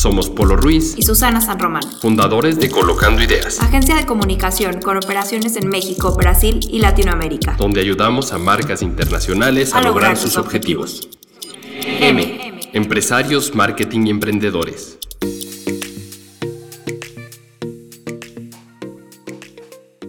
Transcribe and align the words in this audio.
Somos 0.00 0.30
Polo 0.30 0.56
Ruiz 0.56 0.94
y 0.96 1.02
Susana 1.02 1.42
San 1.42 1.58
Román, 1.58 1.82
fundadores 2.00 2.58
de 2.58 2.70
Colocando 2.70 3.22
Ideas, 3.22 3.60
agencia 3.60 3.94
de 3.96 4.06
comunicación 4.06 4.80
con 4.80 4.96
operaciones 4.96 5.56
en 5.56 5.68
México, 5.68 6.16
Brasil 6.16 6.58
y 6.70 6.78
Latinoamérica, 6.78 7.56
donde 7.58 7.82
ayudamos 7.82 8.32
a 8.32 8.38
marcas 8.38 8.80
internacionales 8.80 9.74
a, 9.74 9.82
lograr, 9.82 10.16
sus 10.16 10.38
objetivos. 10.38 11.10
M. 11.84 12.70
Empresarios, 12.72 13.54
marketing 13.54 14.06
y 14.06 14.10
emprendedores. 14.10 14.96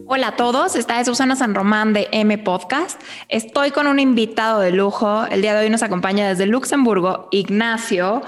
Hola 0.07 0.29
a 0.29 0.35
todos, 0.37 0.77
esta 0.77 1.01
es 1.01 1.07
Susana 1.07 1.35
San 1.35 1.53
Román 1.53 1.91
de 1.91 2.07
M 2.13 2.37
Podcast. 2.37 3.01
Estoy 3.27 3.71
con 3.71 3.87
un 3.87 3.99
invitado 3.99 4.61
de 4.61 4.71
lujo. 4.71 5.25
El 5.25 5.41
día 5.41 5.53
de 5.53 5.65
hoy 5.65 5.69
nos 5.69 5.83
acompaña 5.83 6.29
desde 6.29 6.45
Luxemburgo, 6.45 7.27
Ignacio. 7.31 8.21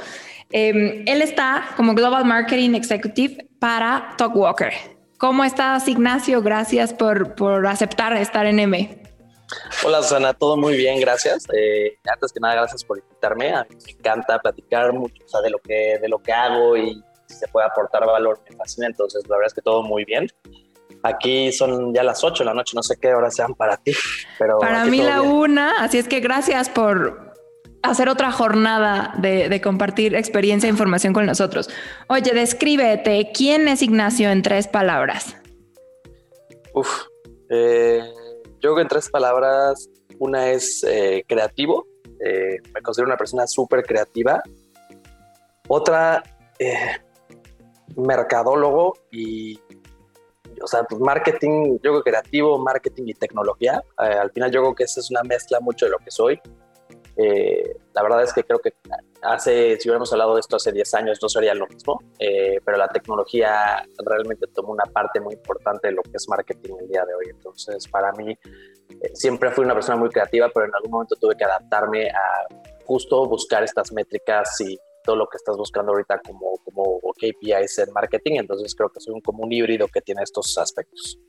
Em, 0.56 1.04
él 1.08 1.24
está 1.24 1.66
como 1.76 1.96
Global 1.96 2.26
Marketing 2.26 2.76
Executive 2.76 3.50
para 3.60 4.14
Talkwalker. 4.18 4.72
¿Cómo 5.18 5.44
estás, 5.44 5.88
Ignacio? 5.88 6.44
Gracias 6.44 6.94
por, 6.94 7.34
por 7.34 7.66
aceptar 7.66 8.14
estar 8.14 8.46
en 8.46 8.60
M. 8.60 9.02
Hola, 9.84 10.04
Susana, 10.04 10.32
todo 10.34 10.56
muy 10.56 10.78
bien, 10.78 11.00
gracias. 11.00 11.48
Eh, 11.56 11.98
antes 12.06 12.32
que 12.32 12.40
nada, 12.40 12.54
gracias 12.54 12.84
por 12.84 13.00
invitarme. 13.00 13.52
A 13.52 13.64
mí 13.64 13.76
me 13.84 13.92
encanta 13.94 14.38
platicar 14.38 14.94
mucho 14.94 15.16
de, 15.44 15.50
lo 15.50 15.58
que, 15.58 15.98
de 16.00 16.08
lo 16.08 16.20
que 16.20 16.32
hago 16.32 16.78
y 16.78 17.02
si 17.26 17.36
se 17.36 17.48
puede 17.48 17.66
aportar 17.66 18.06
valor, 18.06 18.40
me 18.48 18.56
fascina. 18.56 18.86
Entonces, 18.86 19.24
la 19.28 19.38
verdad 19.38 19.48
es 19.48 19.54
que 19.56 19.62
todo 19.64 19.82
muy 19.82 20.06
bien. 20.06 20.28
Aquí 21.02 21.52
son 21.52 21.96
ya 21.96 22.04
las 22.04 22.24
8 22.24 22.44
de 22.44 22.46
la 22.46 22.54
noche, 22.54 22.74
no 22.76 22.84
sé 22.84 22.96
qué 23.02 23.12
horas 23.16 23.36
sean 23.36 23.56
para 23.56 23.76
ti, 23.78 23.92
pero... 24.38 24.60
Para 24.60 24.86
mí 24.86 25.02
la 25.02 25.22
una, 25.22 25.84
así 25.84 25.98
es 25.98 26.08
que 26.08 26.22
gracias 26.22 26.70
por, 26.70 27.33
hacer 27.84 28.08
otra 28.10 28.32
jornada 28.32 29.14
de, 29.18 29.62
compartir 29.62 30.16
experiencia 30.16 30.68
e 30.68 30.72
información 30.72 31.14
con 31.14 31.26
nosotros. 31.26 31.70
Oye, 32.08 32.32
descríbete, 32.34 33.32
¿quién 33.34 33.68
es 33.68 33.82
Ignacio 33.82 34.32
en 34.32 34.42
tres 34.42 34.68
palabras? 34.68 35.36
Uf, 36.74 37.04
eh, 37.50 38.02
yo 38.56 38.60
creo 38.60 38.76
que 38.76 38.82
en 38.82 38.88
tres 38.88 39.10
palabras, 39.10 39.90
una 40.18 40.50
es 40.50 40.84
eh, 40.88 41.24
creativo, 41.28 41.86
eh, 42.26 42.58
me 42.74 42.82
considero 42.82 43.08
una 43.08 43.18
persona 43.18 43.46
súper 43.46 43.84
creativa. 43.84 44.42
Otra, 45.68 46.24
mercadólogo 47.98 48.94
y, 49.12 49.60
o 50.62 50.68
sea, 50.68 50.84
pues 50.84 51.02
marketing, 51.02 51.80
yo 51.84 51.92
creo 51.92 52.04
creativo, 52.04 52.58
marketing 52.58 53.04
y 53.08 53.14
tecnología. 53.14 53.84
al 53.98 54.32
final 54.32 54.50
yo 54.52 54.62
creo 54.62 54.76
que 54.76 54.84
esa 54.86 55.02
es 55.02 55.12
una 55.12 55.24
mezcla 55.24 55.60
mucho 55.60 55.86
de 55.86 55.92
lo 55.92 55.98
que 55.98 56.10
soy. 56.10 56.40
Eh, 57.16 57.76
la 57.94 58.02
verdad 58.02 58.24
es 58.24 58.34
que 58.34 58.44
creo 58.44 58.60
que 58.60 58.74
hace, 59.22 59.78
si 59.80 59.88
hubiéramos 59.88 60.12
hablado 60.12 60.34
de 60.34 60.40
esto 60.40 60.56
hace 60.56 60.72
10 60.72 60.94
años, 60.96 61.20
no 61.22 61.30
sería 61.30 61.54
lo 61.54 61.68
mismo, 61.68 62.02
eh, 62.18 62.60
pero 62.66 62.78
la 62.78 62.88
tecnología 62.88 63.86
realmente 64.04 64.48
tomó 64.48 64.72
una 64.72 64.86
parte 64.86 65.20
muy 65.20 65.36
importante 65.36 65.90
de 65.90 65.94
lo 65.94 66.02
que 66.02 66.12
es 66.14 66.28
marketing 66.28 66.74
el 66.82 66.88
día 66.88 67.06
de 67.06 67.14
hoy. 67.14 67.26
Entonces, 67.30 67.88
para 67.88 68.12
mí, 68.14 68.32
eh, 68.32 69.12
siempre 69.14 69.52
fui 69.52 69.64
una 69.64 69.76
persona 69.76 69.98
muy 69.98 70.10
creativa, 70.10 70.50
pero 70.54 70.66
en 70.66 70.76
algún 70.76 70.92
momento 70.92 71.16
tuve 71.16 71.36
que 71.36 71.44
adaptarme 71.44 72.10
a 72.10 72.48
justo 72.86 73.28
buscar 73.28 73.64
estas 73.64 73.92
métricas 73.92 74.60
y 74.62 74.78
todo 75.04 75.16
lo 75.16 75.28
que 75.28 75.38
estás 75.38 75.58
buscando 75.58 75.92
ahorita 75.92 76.20
como, 76.26 76.58
como 76.64 77.00
KPIs 77.14 77.80
en 77.80 77.94
marketing. 77.94 78.40
Entonces, 78.40 78.74
creo 78.74 78.90
que 78.90 79.00
soy 79.00 79.14
un, 79.14 79.22
como 79.22 79.44
un 79.44 79.52
híbrido 79.52 79.88
que 79.88 80.02
tiene 80.02 80.24
estos 80.24 80.58
aspectos. 80.58 81.20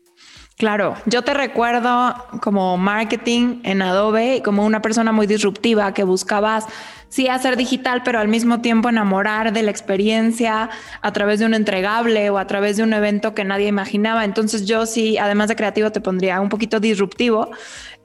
Claro, 0.56 0.94
yo 1.06 1.22
te 1.22 1.34
recuerdo 1.34 2.14
como 2.40 2.76
marketing 2.76 3.60
en 3.64 3.82
Adobe, 3.82 4.40
como 4.44 4.64
una 4.64 4.80
persona 4.80 5.10
muy 5.10 5.26
disruptiva 5.26 5.92
que 5.92 6.04
buscabas 6.04 6.66
sí 7.08 7.28
hacer 7.28 7.56
digital, 7.56 8.02
pero 8.04 8.20
al 8.20 8.28
mismo 8.28 8.60
tiempo 8.60 8.88
enamorar 8.88 9.52
de 9.52 9.62
la 9.62 9.70
experiencia 9.70 10.70
a 11.00 11.12
través 11.12 11.40
de 11.40 11.46
un 11.46 11.54
entregable 11.54 12.30
o 12.30 12.38
a 12.38 12.46
través 12.46 12.76
de 12.76 12.84
un 12.84 12.92
evento 12.92 13.34
que 13.34 13.44
nadie 13.44 13.66
imaginaba. 13.66 14.24
Entonces 14.24 14.64
yo 14.64 14.86
sí, 14.86 15.18
además 15.18 15.48
de 15.48 15.56
creativo, 15.56 15.90
te 15.90 16.00
pondría 16.00 16.40
un 16.40 16.48
poquito 16.48 16.78
disruptivo 16.78 17.50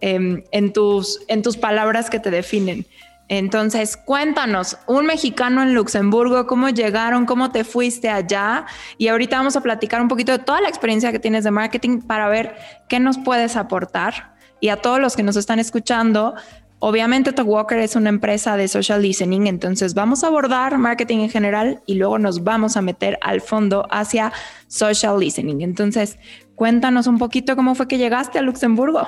em, 0.02 0.44
en, 0.52 0.74
tus, 0.74 1.22
en 1.28 1.44
tus 1.44 1.56
palabras 1.56 2.10
que 2.10 2.20
te 2.20 2.32
definen. 2.32 2.86
Entonces, 3.30 3.96
cuéntanos, 3.96 4.80
un 4.88 5.06
mexicano 5.06 5.62
en 5.62 5.76
Luxemburgo, 5.76 6.48
¿cómo 6.48 6.70
llegaron? 6.70 7.28
¿Cómo 7.28 7.52
te 7.52 7.64
fuiste 7.64 8.10
allá? 8.10 8.66
Y 8.98 9.08
ahorita 9.08 9.38
vamos 9.38 9.56
a 9.56 9.62
platicar 9.62 10.02
un 10.02 10.08
poquito 10.08 10.32
de 10.32 10.40
toda 10.40 10.62
la 10.62 10.68
experiencia 10.68 11.12
que 11.12 11.20
tienes 11.20 11.44
de 11.44 11.52
marketing 11.52 12.02
para 12.02 12.28
ver 12.28 12.56
qué 12.90 13.00
nos 13.00 13.20
puedes 13.20 13.56
aportar. 13.56 14.34
Y 14.60 14.70
a 14.70 14.78
todos 14.78 15.00
los 15.00 15.16
que 15.16 15.22
nos 15.22 15.36
están 15.36 15.60
escuchando, 15.60 16.34
obviamente 16.80 17.32
Talkwalker 17.32 17.78
es 17.78 17.96
una 17.96 18.10
empresa 18.10 18.58
de 18.58 18.68
social 18.68 19.04
listening, 19.04 19.46
entonces 19.46 19.94
vamos 19.94 20.24
a 20.24 20.28
abordar 20.28 20.80
marketing 20.80 21.20
en 21.20 21.30
general 21.30 21.84
y 21.86 21.96
luego 21.96 22.18
nos 22.18 22.44
vamos 22.44 22.78
a 22.78 22.82
meter 22.82 23.20
al 23.22 23.42
fondo 23.42 23.86
hacia 23.92 24.34
social 24.68 25.20
listening. 25.20 25.62
Entonces, 25.62 26.18
cuéntanos 26.56 27.06
un 27.06 27.20
poquito 27.20 27.56
cómo 27.56 27.76
fue 27.76 27.88
que 27.88 28.00
llegaste 28.00 28.40
a 28.40 28.42
Luxemburgo. 28.42 29.08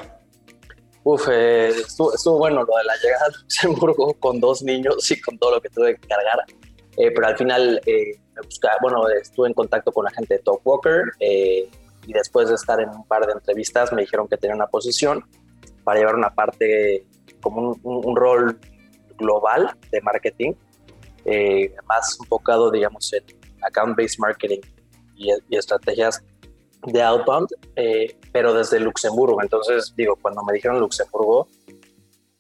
Uf, 1.04 1.28
eh, 1.32 1.70
estuvo, 1.70 2.38
bueno 2.38 2.64
lo 2.64 2.78
de 2.78 2.84
la 2.84 2.96
llegada 2.98 3.26
a 3.26 3.30
Luxemburgo 3.30 4.14
con 4.20 4.40
dos 4.40 4.62
niños 4.62 5.10
y 5.10 5.20
con 5.20 5.38
todo 5.40 5.56
lo 5.56 5.62
que 5.62 5.70
tuve 5.70 5.96
que 5.96 6.08
cargar. 6.08 6.46
Eh, 6.98 7.12
pero 7.12 7.28
al 7.28 7.38
final, 7.38 7.82
eh, 7.86 8.20
me 8.36 8.42
buscaba, 8.44 8.76
bueno, 8.82 9.08
estuve 9.10 9.48
en 9.48 9.54
contacto 9.54 9.92
con 9.92 10.06
la 10.06 10.12
gente 10.12 10.36
de 10.36 10.40
Talkwalker 10.42 11.04
y 11.20 12.14
después 12.14 12.50
de 12.50 12.56
estar 12.56 12.80
en 12.80 12.90
un 12.90 13.08
par 13.08 13.26
de 13.26 13.34
entrevistas 13.34 13.92
me 13.94 14.02
dijeron 14.02 14.28
que 14.28 14.38
tenía 14.38 14.56
una 14.56 14.68
posición 14.68 15.26
para 15.84 16.00
llevar 16.00 16.16
una 16.16 16.34
parte, 16.34 17.06
como 17.42 17.76
un, 17.82 18.16
rol 18.16 18.60
global 19.18 19.76
de 19.92 20.02
marketing, 20.02 20.54
más 21.88 22.18
enfocado, 22.20 22.70
digamos, 22.70 23.12
en 23.14 23.24
account-based 23.64 24.20
marketing 24.20 24.60
y 25.16 25.56
estrategias 25.56 26.24
de 26.86 27.02
outbound, 27.02 27.50
eh, 27.76 28.18
pero 28.32 28.54
desde 28.54 28.80
Luxemburgo. 28.80 29.42
Entonces, 29.42 29.94
digo, 29.96 30.18
cuando 30.22 30.44
me 30.44 30.54
dijeron 30.54 30.80
Luxemburgo, 30.80 31.48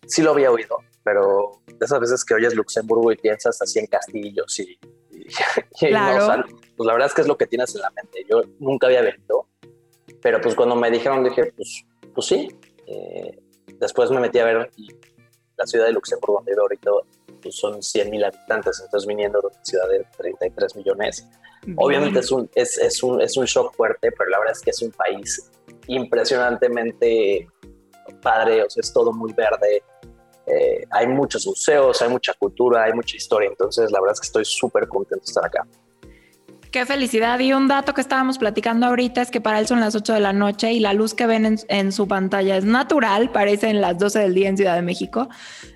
sí 0.05 0.21
lo 0.21 0.31
había 0.31 0.51
oído, 0.51 0.77
pero 1.03 1.61
de 1.67 1.85
esas 1.85 1.99
veces 1.99 2.25
que 2.25 2.33
oyes 2.33 2.55
Luxemburgo 2.55 3.11
y 3.11 3.17
piensas 3.17 3.61
así 3.61 3.79
en 3.79 3.87
castillos 3.87 4.59
y, 4.59 4.79
claro. 5.79 6.43
pues 6.75 6.87
la 6.87 6.93
verdad 6.93 7.07
es 7.07 7.13
que 7.13 7.21
es 7.21 7.27
lo 7.27 7.37
que 7.37 7.47
tienes 7.47 7.73
en 7.75 7.81
la 7.81 7.91
mente. 7.91 8.25
Yo 8.29 8.43
nunca 8.59 8.87
había 8.87 9.01
venido, 9.01 9.47
pero 10.21 10.41
pues 10.41 10.55
cuando 10.55 10.75
me 10.75 10.89
dijeron 10.91 11.23
dije, 11.23 11.53
pues, 11.55 11.85
pues 12.13 12.27
sí. 12.27 12.49
Eh, 12.87 13.39
después 13.79 14.11
me 14.11 14.19
metí 14.19 14.39
a 14.39 14.45
ver 14.45 14.71
la 15.61 15.67
ciudad 15.67 15.85
de 15.85 15.93
Luxemburgo, 15.93 16.37
donde 16.37 16.51
vivo 16.51 16.63
ahorita, 16.63 16.91
pues 17.41 17.55
son 17.55 17.81
100 17.81 18.09
mil 18.09 18.23
habitantes, 18.23 18.81
entonces 18.83 19.07
viniendo 19.07 19.39
de 19.41 19.47
una 19.47 19.63
ciudad 19.63 19.87
de 19.89 20.05
33 20.17 20.75
millones 20.75 21.27
Obviamente 21.75 22.19
es 22.19 22.31
un, 22.31 22.49
es, 22.55 22.77
es, 22.77 23.03
un, 23.03 23.21
es 23.21 23.37
un 23.37 23.45
shock 23.45 23.75
fuerte, 23.75 24.11
pero 24.17 24.29
la 24.29 24.39
verdad 24.39 24.53
es 24.55 24.61
que 24.61 24.71
es 24.71 24.81
un 24.81 24.91
país 24.91 25.51
impresionantemente 25.87 27.47
padre, 28.21 28.63
o 28.63 28.69
sea, 28.69 28.81
es 28.81 28.91
todo 28.91 29.13
muy 29.13 29.31
verde. 29.33 29.83
Eh, 30.47 30.85
hay 30.89 31.07
muchos 31.07 31.45
museos, 31.45 32.01
hay 32.01 32.09
mucha 32.09 32.33
cultura, 32.33 32.83
hay 32.83 32.93
mucha 32.93 33.15
historia, 33.15 33.49
entonces 33.49 33.91
la 33.91 34.01
verdad 34.01 34.13
es 34.13 34.21
que 34.21 34.25
estoy 34.25 34.45
súper 34.45 34.87
contento 34.87 35.23
de 35.23 35.29
estar 35.29 35.45
acá. 35.45 35.65
Qué 36.71 36.85
felicidad. 36.85 37.39
Y 37.39 37.53
un 37.53 37.67
dato 37.67 37.93
que 37.93 38.01
estábamos 38.01 38.37
platicando 38.37 38.85
ahorita 38.85 39.21
es 39.21 39.29
que 39.29 39.41
para 39.41 39.59
él 39.59 39.67
son 39.67 39.79
las 39.79 39.93
8 39.93 40.13
de 40.13 40.19
la 40.21 40.33
noche 40.33 40.71
y 40.71 40.79
la 40.79 40.93
luz 40.93 41.13
que 41.13 41.27
ven 41.27 41.45
en, 41.45 41.59
en 41.67 41.91
su 41.91 42.07
pantalla 42.07 42.57
es 42.57 42.63
natural, 42.63 43.31
parecen 43.31 43.81
las 43.81 43.97
12 43.97 44.19
del 44.19 44.33
día 44.33 44.49
en 44.49 44.57
Ciudad 44.57 44.75
de 44.75 44.81
México. 44.81 45.27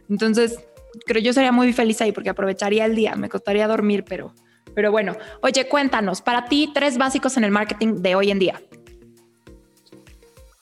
Entonces, 0.10 0.58
creo 1.06 1.22
yo 1.22 1.34
sería 1.34 1.52
muy 1.52 1.74
feliz 1.74 2.00
ahí 2.02 2.12
porque 2.12 2.30
aprovecharía 2.30 2.86
el 2.86 2.96
día, 2.96 3.16
me 3.16 3.28
costaría 3.28 3.68
dormir, 3.68 4.06
pero 4.08 4.34
pero 4.76 4.92
bueno, 4.92 5.16
oye, 5.42 5.68
cuéntanos, 5.68 6.22
para 6.22 6.46
ti, 6.46 6.70
tres 6.74 6.98
básicos 6.98 7.38
en 7.38 7.46
el 7.46 7.52
marketing 7.52 8.02
de 8.02 8.14
hoy 8.14 8.30
en 8.30 8.40
día. 8.40 8.62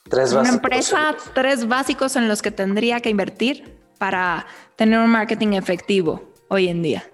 Tres 0.08 0.32
Una 0.32 0.50
empresa, 0.50 1.16
tres 1.34 1.66
básicos 1.66 2.14
en 2.14 2.28
los 2.28 2.40
que 2.40 2.52
tendría 2.52 3.00
que 3.00 3.10
invertir 3.10 3.76
para 3.98 4.46
tener 4.76 5.00
un 5.00 5.10
marketing 5.10 5.54
efectivo 5.54 6.32
hoy 6.48 6.68
en 6.68 6.82
día. 6.82 7.04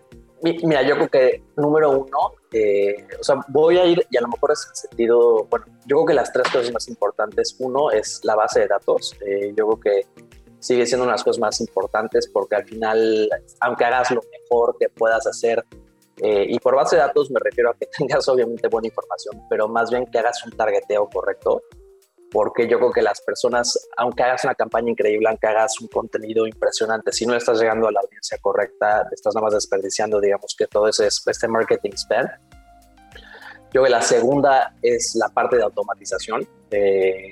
Mira, 0.43 0.83
yo 0.83 0.95
creo 0.95 1.09
que 1.09 1.43
número 1.57 1.91
uno, 1.91 2.33
eh, 2.53 3.07
o 3.19 3.23
sea, 3.23 3.37
voy 3.49 3.77
a 3.77 3.85
ir 3.85 4.07
y 4.11 4.17
a 4.17 4.23
lo 4.23 4.29
mejor 4.29 4.53
es 4.53 4.67
el 4.71 4.75
sentido, 4.75 5.45
bueno, 5.51 5.67
yo 5.87 5.97
creo 5.97 6.07
que 6.07 6.15
las 6.15 6.33
tres 6.33 6.49
cosas 6.51 6.73
más 6.73 6.89
importantes, 6.89 7.57
uno 7.59 7.91
es 7.91 8.21
la 8.25 8.37
base 8.37 8.61
de 8.61 8.69
datos, 8.69 9.15
eh, 9.27 9.53
yo 9.57 9.67
creo 9.69 9.81
que 9.81 10.25
sigue 10.59 10.87
siendo 10.87 11.05
una 11.05 11.13
de 11.13 11.15
las 11.15 11.25
cosas 11.25 11.41
más 11.41 11.61
importantes 11.61 12.29
porque 12.29 12.57
al 12.57 12.65
final, 12.65 13.29
aunque 13.61 13.85
hagas 13.85 14.11
lo 14.11 14.23
mejor 14.33 14.77
que 14.79 14.89
puedas 14.89 15.27
hacer 15.27 15.65
eh, 16.23 16.47
y 16.49 16.59
por 16.59 16.75
base 16.77 16.97
de 16.97 17.03
datos 17.03 17.31
me 17.31 17.41
refiero 17.41 17.71
a 17.71 17.75
que 17.75 17.87
tengas 17.99 18.29
obviamente 18.29 18.69
buena 18.69 18.89
información, 18.89 19.43
pero 19.49 19.69
más 19.69 19.91
bien 19.91 20.07
que 20.07 20.19
hagas 20.19 20.45
un 20.45 20.53
targeteo 20.53 21.09
correcto. 21.09 21.63
Porque 22.31 22.69
yo 22.69 22.79
creo 22.79 22.93
que 22.93 23.03
las 23.03 23.21
personas, 23.21 23.89
aunque 23.97 24.23
hagas 24.23 24.45
una 24.45 24.55
campaña 24.55 24.91
increíble, 24.91 25.29
aunque 25.29 25.47
hagas 25.47 25.81
un 25.81 25.89
contenido 25.89 26.47
impresionante, 26.47 27.13
si 27.13 27.27
no 27.27 27.35
estás 27.35 27.59
llegando 27.59 27.89
a 27.89 27.93
la 27.93 28.01
audiencia 28.01 28.39
correcta, 28.41 29.09
estás 29.11 29.35
nada 29.35 29.47
más 29.47 29.55
desperdiciando, 29.55 30.21
digamos, 30.21 30.55
que 30.57 30.67
todo 30.67 30.89
ese 30.89 31.07
este 31.07 31.49
marketing 31.49 31.93
spend. 31.97 32.29
Yo 33.73 33.83
creo 33.83 33.85
que 33.85 33.91
la 33.91 34.03
segunda 34.03 34.75
es 34.83 35.15
la 35.15 35.29
parte 35.29 35.57
de 35.57 35.63
automatización. 35.63 36.47
Eh, 36.71 37.31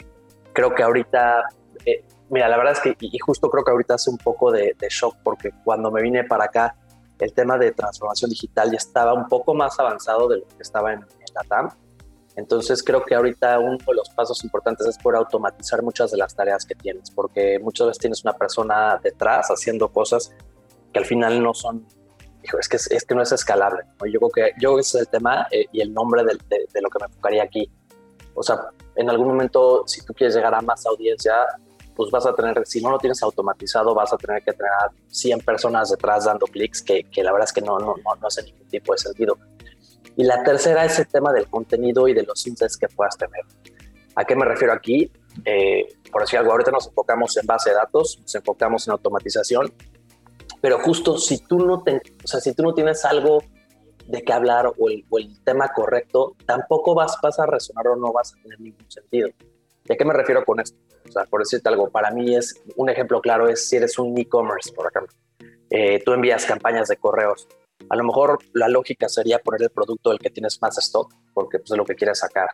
creo 0.53 0.75
que 0.75 0.83
ahorita, 0.83 1.45
eh, 1.85 2.05
mira, 2.31 2.49
la 2.49 2.57
verdad 2.57 2.73
es 2.75 2.81
que, 2.81 2.97
y 2.99 3.19
justo 3.19 3.51
creo 3.51 3.65
que 3.65 3.71
ahorita 3.71 3.95
hace 3.95 4.11
un 4.11 4.19
poco 4.19 4.51
de, 4.51 4.75
shock, 4.89 5.17
porque 5.23 5.51
cuando 5.65 5.91
me 5.91 6.03
vine 6.03 6.25
para 6.25 6.45
acá, 6.45 6.77
el 7.19 7.33
tema 7.33 7.59
de 7.59 7.73
transformación 7.73 8.31
digital 8.31 8.71
ya 8.71 8.77
estaba 8.77 9.13
un 9.13 9.29
poco 9.29 9.53
más 9.53 9.79
avanzado 9.81 10.29
de 10.29 10.39
lo 10.39 10.47
que 10.47 10.63
estaba 10.63 10.93
en, 10.93 11.01
en 11.01 11.35
la 11.35 11.43
TAM 11.43 11.71
entonces 12.39 12.85
creo 12.85 13.05
que 13.05 13.17
ahorita 13.17 13.59
uno 13.59 13.79
de 13.85 13.95
los 13.95 14.11
pasos 14.11 14.45
importantes 14.45 14.87
es 14.87 14.97
por 14.97 15.17
automatizar 15.17 15.83
muchas 15.83 16.13
de 16.13 16.19
las 16.19 16.37
tareas 16.37 16.65
que 16.65 16.77
tienes, 16.77 17.11
porque 17.11 17.59
muchas 17.59 17.89
veces 17.89 17.99
tienes 18.01 18.23
una 18.23 18.33
persona 18.33 19.01
detrás 19.03 19.49
haciendo 19.49 19.89
cosas 19.89 20.33
que 20.93 21.01
al 21.01 21.05
final 21.05 21.43
no 21.43 21.53
son, 21.53 21.85
es 22.41 22.69
que, 22.69 22.77
es 22.77 23.05
que 23.05 23.15
no 23.17 23.23
es 23.23 23.33
escalable. 23.33 23.83
Yo 24.09 24.21
creo 24.21 24.31
que 24.31 24.53
yo 24.61 24.79
ese 24.79 24.99
es 24.99 25.07
el 25.07 25.09
tema 25.09 25.49
eh, 25.51 25.67
y 25.73 25.81
el 25.81 25.93
nombre 25.93 26.23
de, 26.23 26.39
de, 26.49 26.81
lo 26.81 26.89
que 26.89 27.01
me 27.01 27.07
enfocaría 27.07 27.43
aquí. 27.43 27.69
O 28.35 28.43
sea, 28.45 28.69
en 28.95 29.11
algún 29.11 29.27
momento, 29.27 29.83
si 29.89 30.05
tú 30.05 30.15
quieres 30.15 30.37
llegar 30.37 30.55
a 30.55 30.63
más 30.63 30.87
audiencia, 30.87 31.35
pues 31.97 32.09
vas 32.13 32.25
a 32.25 32.35
tener, 32.37 32.65
si 32.69 32.81
no 32.81 32.93
lo 32.93 32.99
tienes 32.99 33.21
automatizado, 33.21 33.97
vas 33.97 34.13
a 34.13 34.17
tener 34.17 34.45
que 34.45 34.53
tener 34.53 34.71
a 34.71 34.93
100 35.09 35.41
personas 35.41 35.91
detrás 35.91 36.27
dando 36.27 36.47
clics, 36.47 36.83
que, 36.83 37.03
que 37.03 37.25
la 37.25 37.33
verdad 37.33 37.49
es 37.49 37.53
que 37.53 37.63
no, 37.63 37.81
no, 37.81 37.97
no, 37.97 38.15
no 38.15 38.27
hace 38.29 38.45
ningún 38.45 38.69
tipo 38.69 38.93
de 38.93 38.99
sentido. 38.99 39.37
Y 40.19 40.25
la 40.25 40.43
tercera 40.43 40.85
es 40.85 40.99
el 40.99 41.07
tema 41.07 41.33
del 41.33 41.47
contenido 41.47 42.09
y 42.09 42.13
de 42.13 42.25
los 42.25 42.45
insights 42.45 42.77
que 42.77 42.89
puedas 42.89 43.17
tener. 43.17 43.41
¿A 44.17 44.25
qué 44.25 44.35
me 44.35 44.45
refiero 44.45 44.73
aquí? 44.73 45.13
Eh, 45.45 45.87
por 46.11 46.23
decir 46.23 46.41
algo, 46.41 46.51
ahorita 46.51 46.73
nos 46.73 46.89
enfocamos 46.89 47.37
en 47.37 47.47
base 47.47 47.71
de 47.71 47.77
datos, 47.77 48.19
nos 48.21 48.35
enfocamos 48.35 48.89
en 48.89 48.93
automatización, 48.95 49.73
pero 50.61 50.81
justo 50.81 51.19
si 51.19 51.39
tú 51.39 51.61
no, 51.61 51.85
te, 51.85 52.03
o 52.25 52.27
sea, 52.27 52.41
si 52.41 52.53
tú 52.53 52.65
no 52.65 52.75
tienes 52.75 53.05
algo 53.05 53.45
de 54.09 54.23
qué 54.23 54.33
hablar 54.33 54.73
o 54.77 54.89
el, 54.89 55.05
tema 55.45 55.69
correcto, 55.69 56.35
tampoco 56.45 56.97
vas, 56.97 57.17
vas 57.23 57.39
a 57.39 57.47
resonar 57.47 57.87
o 57.87 57.95
no 57.95 58.13
vas 58.13 58.35
a 58.35 58.43
tener 58.43 58.61
ningún 58.61 58.91
sentido. 58.91 59.29
¿Y 59.85 59.93
a 59.93 59.97
qué 59.97 60.05
me 60.05 60.15
refiero 60.15 60.45
con 60.45 60.59
esto? 60.59 60.77
O 61.09 61.13
sea, 61.13 61.27
por 61.27 61.43
decirte 61.43 61.69
algo, 61.69 61.91
para 61.91 62.11
mí 62.11 62.35
es 62.35 62.61
un 62.75 62.91
ejemplo 62.91 63.21
claro 63.21 63.47
es 63.47 63.69
si 63.69 63.77
eres 63.77 63.97
un 64.01 64.19
e-commerce, 64.19 64.73
por 64.73 64.91
ejemplo. 64.91 65.17
Eh, 65.71 66.03
tú 66.05 66.13
envías 66.13 66.45
campañas 66.45 66.89
de 66.89 66.97
correos 66.97 67.47
a 67.91 67.97
lo 67.97 68.05
mejor 68.05 68.39
la 68.53 68.69
lógica 68.69 69.09
sería 69.09 69.39
poner 69.39 69.63
el 69.63 69.71
producto 69.71 70.11
del 70.11 70.19
que 70.19 70.31
tienes 70.31 70.61
más 70.61 70.77
stock, 70.79 71.13
porque 71.35 71.59
pues, 71.59 71.71
es 71.71 71.77
lo 71.77 71.85
que 71.85 71.95
quieres 71.95 72.19
sacar. 72.19 72.51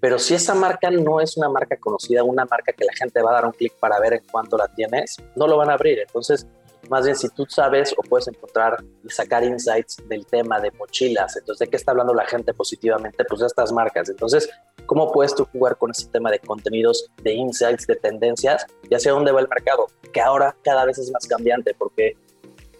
Pero 0.00 0.18
si 0.18 0.34
esa 0.34 0.54
marca 0.54 0.90
no 0.90 1.20
es 1.20 1.36
una 1.36 1.48
marca 1.48 1.76
conocida, 1.78 2.22
una 2.22 2.44
marca 2.44 2.72
que 2.72 2.84
la 2.84 2.92
gente 2.92 3.22
va 3.22 3.30
a 3.30 3.34
dar 3.34 3.46
un 3.46 3.52
clic 3.52 3.72
para 3.80 3.98
ver 3.98 4.14
en 4.14 4.22
cuánto 4.30 4.56
la 4.56 4.68
tienes, 4.68 5.16
no 5.34 5.46
lo 5.46 5.56
van 5.56 5.70
a 5.70 5.72
abrir. 5.72 5.98
Entonces, 5.98 6.46
más 6.90 7.04
bien 7.04 7.16
si 7.16 7.28
tú 7.30 7.46
sabes 7.48 7.94
o 7.96 8.02
puedes 8.02 8.28
encontrar 8.28 8.82
y 9.02 9.10
sacar 9.10 9.42
insights 9.42 9.96
del 10.08 10.24
tema 10.26 10.60
de 10.60 10.70
mochilas, 10.72 11.36
entonces 11.36 11.66
de 11.66 11.70
qué 11.70 11.76
está 11.76 11.92
hablando 11.92 12.14
la 12.14 12.26
gente 12.26 12.54
positivamente, 12.54 13.24
pues 13.24 13.40
de 13.40 13.46
estas 13.46 13.72
marcas. 13.72 14.08
Entonces, 14.08 14.48
¿cómo 14.86 15.10
puedes 15.10 15.34
tú 15.34 15.46
jugar 15.46 15.76
con 15.76 15.90
ese 15.90 16.08
tema 16.08 16.30
de 16.30 16.38
contenidos, 16.38 17.10
de 17.22 17.32
insights, 17.32 17.86
de 17.86 17.96
tendencias 17.96 18.66
y 18.88 18.94
hacia 18.94 19.12
dónde 19.12 19.32
va 19.32 19.40
el 19.40 19.48
mercado? 19.48 19.86
Que 20.12 20.20
ahora 20.20 20.54
cada 20.62 20.84
vez 20.84 20.98
es 20.98 21.10
más 21.10 21.26
cambiante 21.26 21.74
porque 21.74 22.16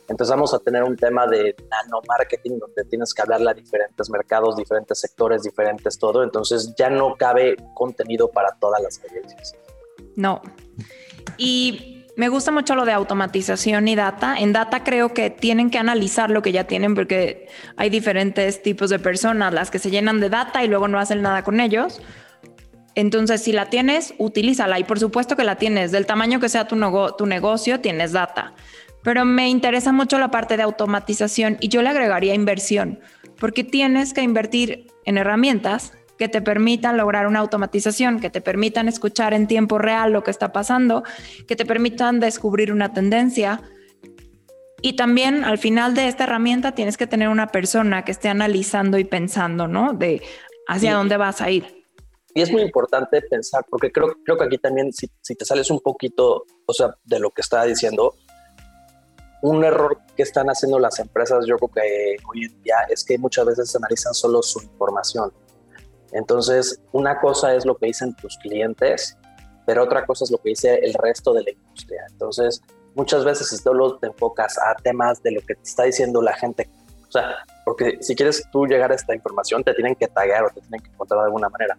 empezamos 0.08 0.54
a 0.54 0.58
tener 0.58 0.82
un 0.82 0.96
tema 0.96 1.26
de 1.26 1.54
nano 1.70 2.00
marketing 2.08 2.58
donde 2.58 2.84
tienes 2.84 3.12
que 3.12 3.22
hablarle 3.22 3.50
a 3.50 3.54
diferentes 3.54 4.08
mercados, 4.10 4.56
diferentes 4.56 5.00
sectores, 5.00 5.42
diferentes 5.42 5.98
todo. 5.98 6.22
Entonces 6.22 6.74
ya 6.76 6.90
no 6.90 7.16
cabe 7.16 7.56
contenido 7.74 8.30
para 8.30 8.52
todas 8.60 8.82
las 8.82 9.00
audiencias. 9.02 9.54
No. 10.14 10.40
Y 11.36 12.04
me 12.16 12.28
gusta 12.28 12.50
mucho 12.50 12.74
lo 12.74 12.84
de 12.84 12.92
automatización 12.92 13.88
y 13.88 13.96
data. 13.96 14.36
En 14.38 14.52
data 14.52 14.84
creo 14.84 15.12
que 15.12 15.30
tienen 15.30 15.70
que 15.70 15.78
analizar 15.78 16.30
lo 16.30 16.42
que 16.42 16.52
ya 16.52 16.64
tienen 16.64 16.94
porque 16.94 17.48
hay 17.76 17.90
diferentes 17.90 18.62
tipos 18.62 18.90
de 18.90 18.98
personas, 18.98 19.52
las 19.52 19.70
que 19.70 19.78
se 19.78 19.90
llenan 19.90 20.20
de 20.20 20.30
data 20.30 20.64
y 20.64 20.68
luego 20.68 20.88
no 20.88 20.98
hacen 20.98 21.22
nada 21.22 21.42
con 21.42 21.60
ellos. 21.60 22.00
Entonces, 22.94 23.42
si 23.42 23.52
la 23.52 23.68
tienes, 23.68 24.14
utilízala. 24.16 24.78
Y 24.78 24.84
por 24.84 24.98
supuesto 24.98 25.36
que 25.36 25.44
la 25.44 25.56
tienes. 25.56 25.92
Del 25.92 26.06
tamaño 26.06 26.40
que 26.40 26.48
sea 26.48 26.66
tu, 26.66 26.76
tu 27.18 27.26
negocio, 27.26 27.80
tienes 27.80 28.12
data 28.12 28.54
pero 29.06 29.24
me 29.24 29.48
interesa 29.48 29.92
mucho 29.92 30.18
la 30.18 30.32
parte 30.32 30.56
de 30.56 30.64
automatización 30.64 31.58
y 31.60 31.68
yo 31.68 31.80
le 31.80 31.90
agregaría 31.90 32.34
inversión, 32.34 32.98
porque 33.38 33.62
tienes 33.62 34.12
que 34.12 34.22
invertir 34.22 34.88
en 35.04 35.16
herramientas 35.16 35.92
que 36.18 36.28
te 36.28 36.42
permitan 36.42 36.96
lograr 36.96 37.28
una 37.28 37.38
automatización, 37.38 38.18
que 38.18 38.30
te 38.30 38.40
permitan 38.40 38.88
escuchar 38.88 39.32
en 39.32 39.46
tiempo 39.46 39.78
real 39.78 40.12
lo 40.12 40.24
que 40.24 40.32
está 40.32 40.50
pasando, 40.50 41.04
que 41.46 41.54
te 41.54 41.64
permitan 41.64 42.18
descubrir 42.18 42.72
una 42.72 42.94
tendencia. 42.94 43.62
Y 44.82 44.96
también 44.96 45.44
al 45.44 45.58
final 45.58 45.94
de 45.94 46.08
esta 46.08 46.24
herramienta 46.24 46.72
tienes 46.72 46.96
que 46.96 47.06
tener 47.06 47.28
una 47.28 47.46
persona 47.46 48.04
que 48.04 48.10
esté 48.10 48.28
analizando 48.28 48.98
y 48.98 49.04
pensando, 49.04 49.68
¿no? 49.68 49.92
De 49.92 50.20
hacia 50.66 50.94
dónde 50.94 51.16
vas 51.16 51.40
a 51.40 51.48
ir. 51.52 51.84
Y 52.34 52.42
es 52.42 52.50
muy 52.50 52.62
importante 52.62 53.22
pensar, 53.22 53.64
porque 53.70 53.92
creo, 53.92 54.16
creo 54.24 54.36
que 54.36 54.44
aquí 54.44 54.58
también, 54.58 54.92
si, 54.92 55.08
si 55.20 55.36
te 55.36 55.44
sales 55.44 55.70
un 55.70 55.78
poquito, 55.78 56.44
o 56.66 56.72
sea, 56.72 56.96
de 57.04 57.20
lo 57.20 57.30
que 57.30 57.42
estaba 57.42 57.66
diciendo, 57.66 58.16
un 59.46 59.64
error 59.64 59.98
que 60.16 60.24
están 60.24 60.48
haciendo 60.48 60.78
las 60.80 60.98
empresas, 60.98 61.44
yo 61.46 61.56
creo 61.56 61.68
que 61.68 62.16
hoy 62.28 62.46
en 62.46 62.62
día, 62.62 62.76
es 62.88 63.04
que 63.04 63.16
muchas 63.16 63.46
veces 63.46 63.76
analizan 63.76 64.12
solo 64.12 64.42
su 64.42 64.60
información. 64.60 65.32
Entonces, 66.12 66.80
una 66.92 67.20
cosa 67.20 67.54
es 67.54 67.64
lo 67.64 67.76
que 67.76 67.86
dicen 67.86 68.14
tus 68.16 68.36
clientes, 68.38 69.16
pero 69.64 69.84
otra 69.84 70.04
cosa 70.04 70.24
es 70.24 70.32
lo 70.32 70.38
que 70.38 70.50
dice 70.50 70.80
el 70.82 70.94
resto 70.94 71.32
de 71.32 71.44
la 71.44 71.50
industria. 71.50 72.04
Entonces, 72.10 72.60
muchas 72.96 73.24
veces 73.24 73.48
si 73.48 73.56
solo 73.58 73.98
te 73.98 74.08
enfocas 74.08 74.58
a 74.58 74.74
temas 74.82 75.22
de 75.22 75.30
lo 75.30 75.40
que 75.40 75.54
te 75.54 75.62
está 75.62 75.84
diciendo 75.84 76.20
la 76.22 76.34
gente, 76.34 76.68
o 77.08 77.12
sea, 77.12 77.36
porque 77.64 77.98
si 78.00 78.16
quieres 78.16 78.42
tú 78.50 78.66
llegar 78.66 78.90
a 78.90 78.96
esta 78.96 79.14
información, 79.14 79.62
te 79.62 79.74
tienen 79.74 79.94
que 79.94 80.08
taggear 80.08 80.44
o 80.44 80.48
te 80.48 80.60
tienen 80.60 80.80
que 80.80 80.90
encontrar 80.90 81.20
de 81.20 81.26
alguna 81.26 81.48
manera. 81.48 81.78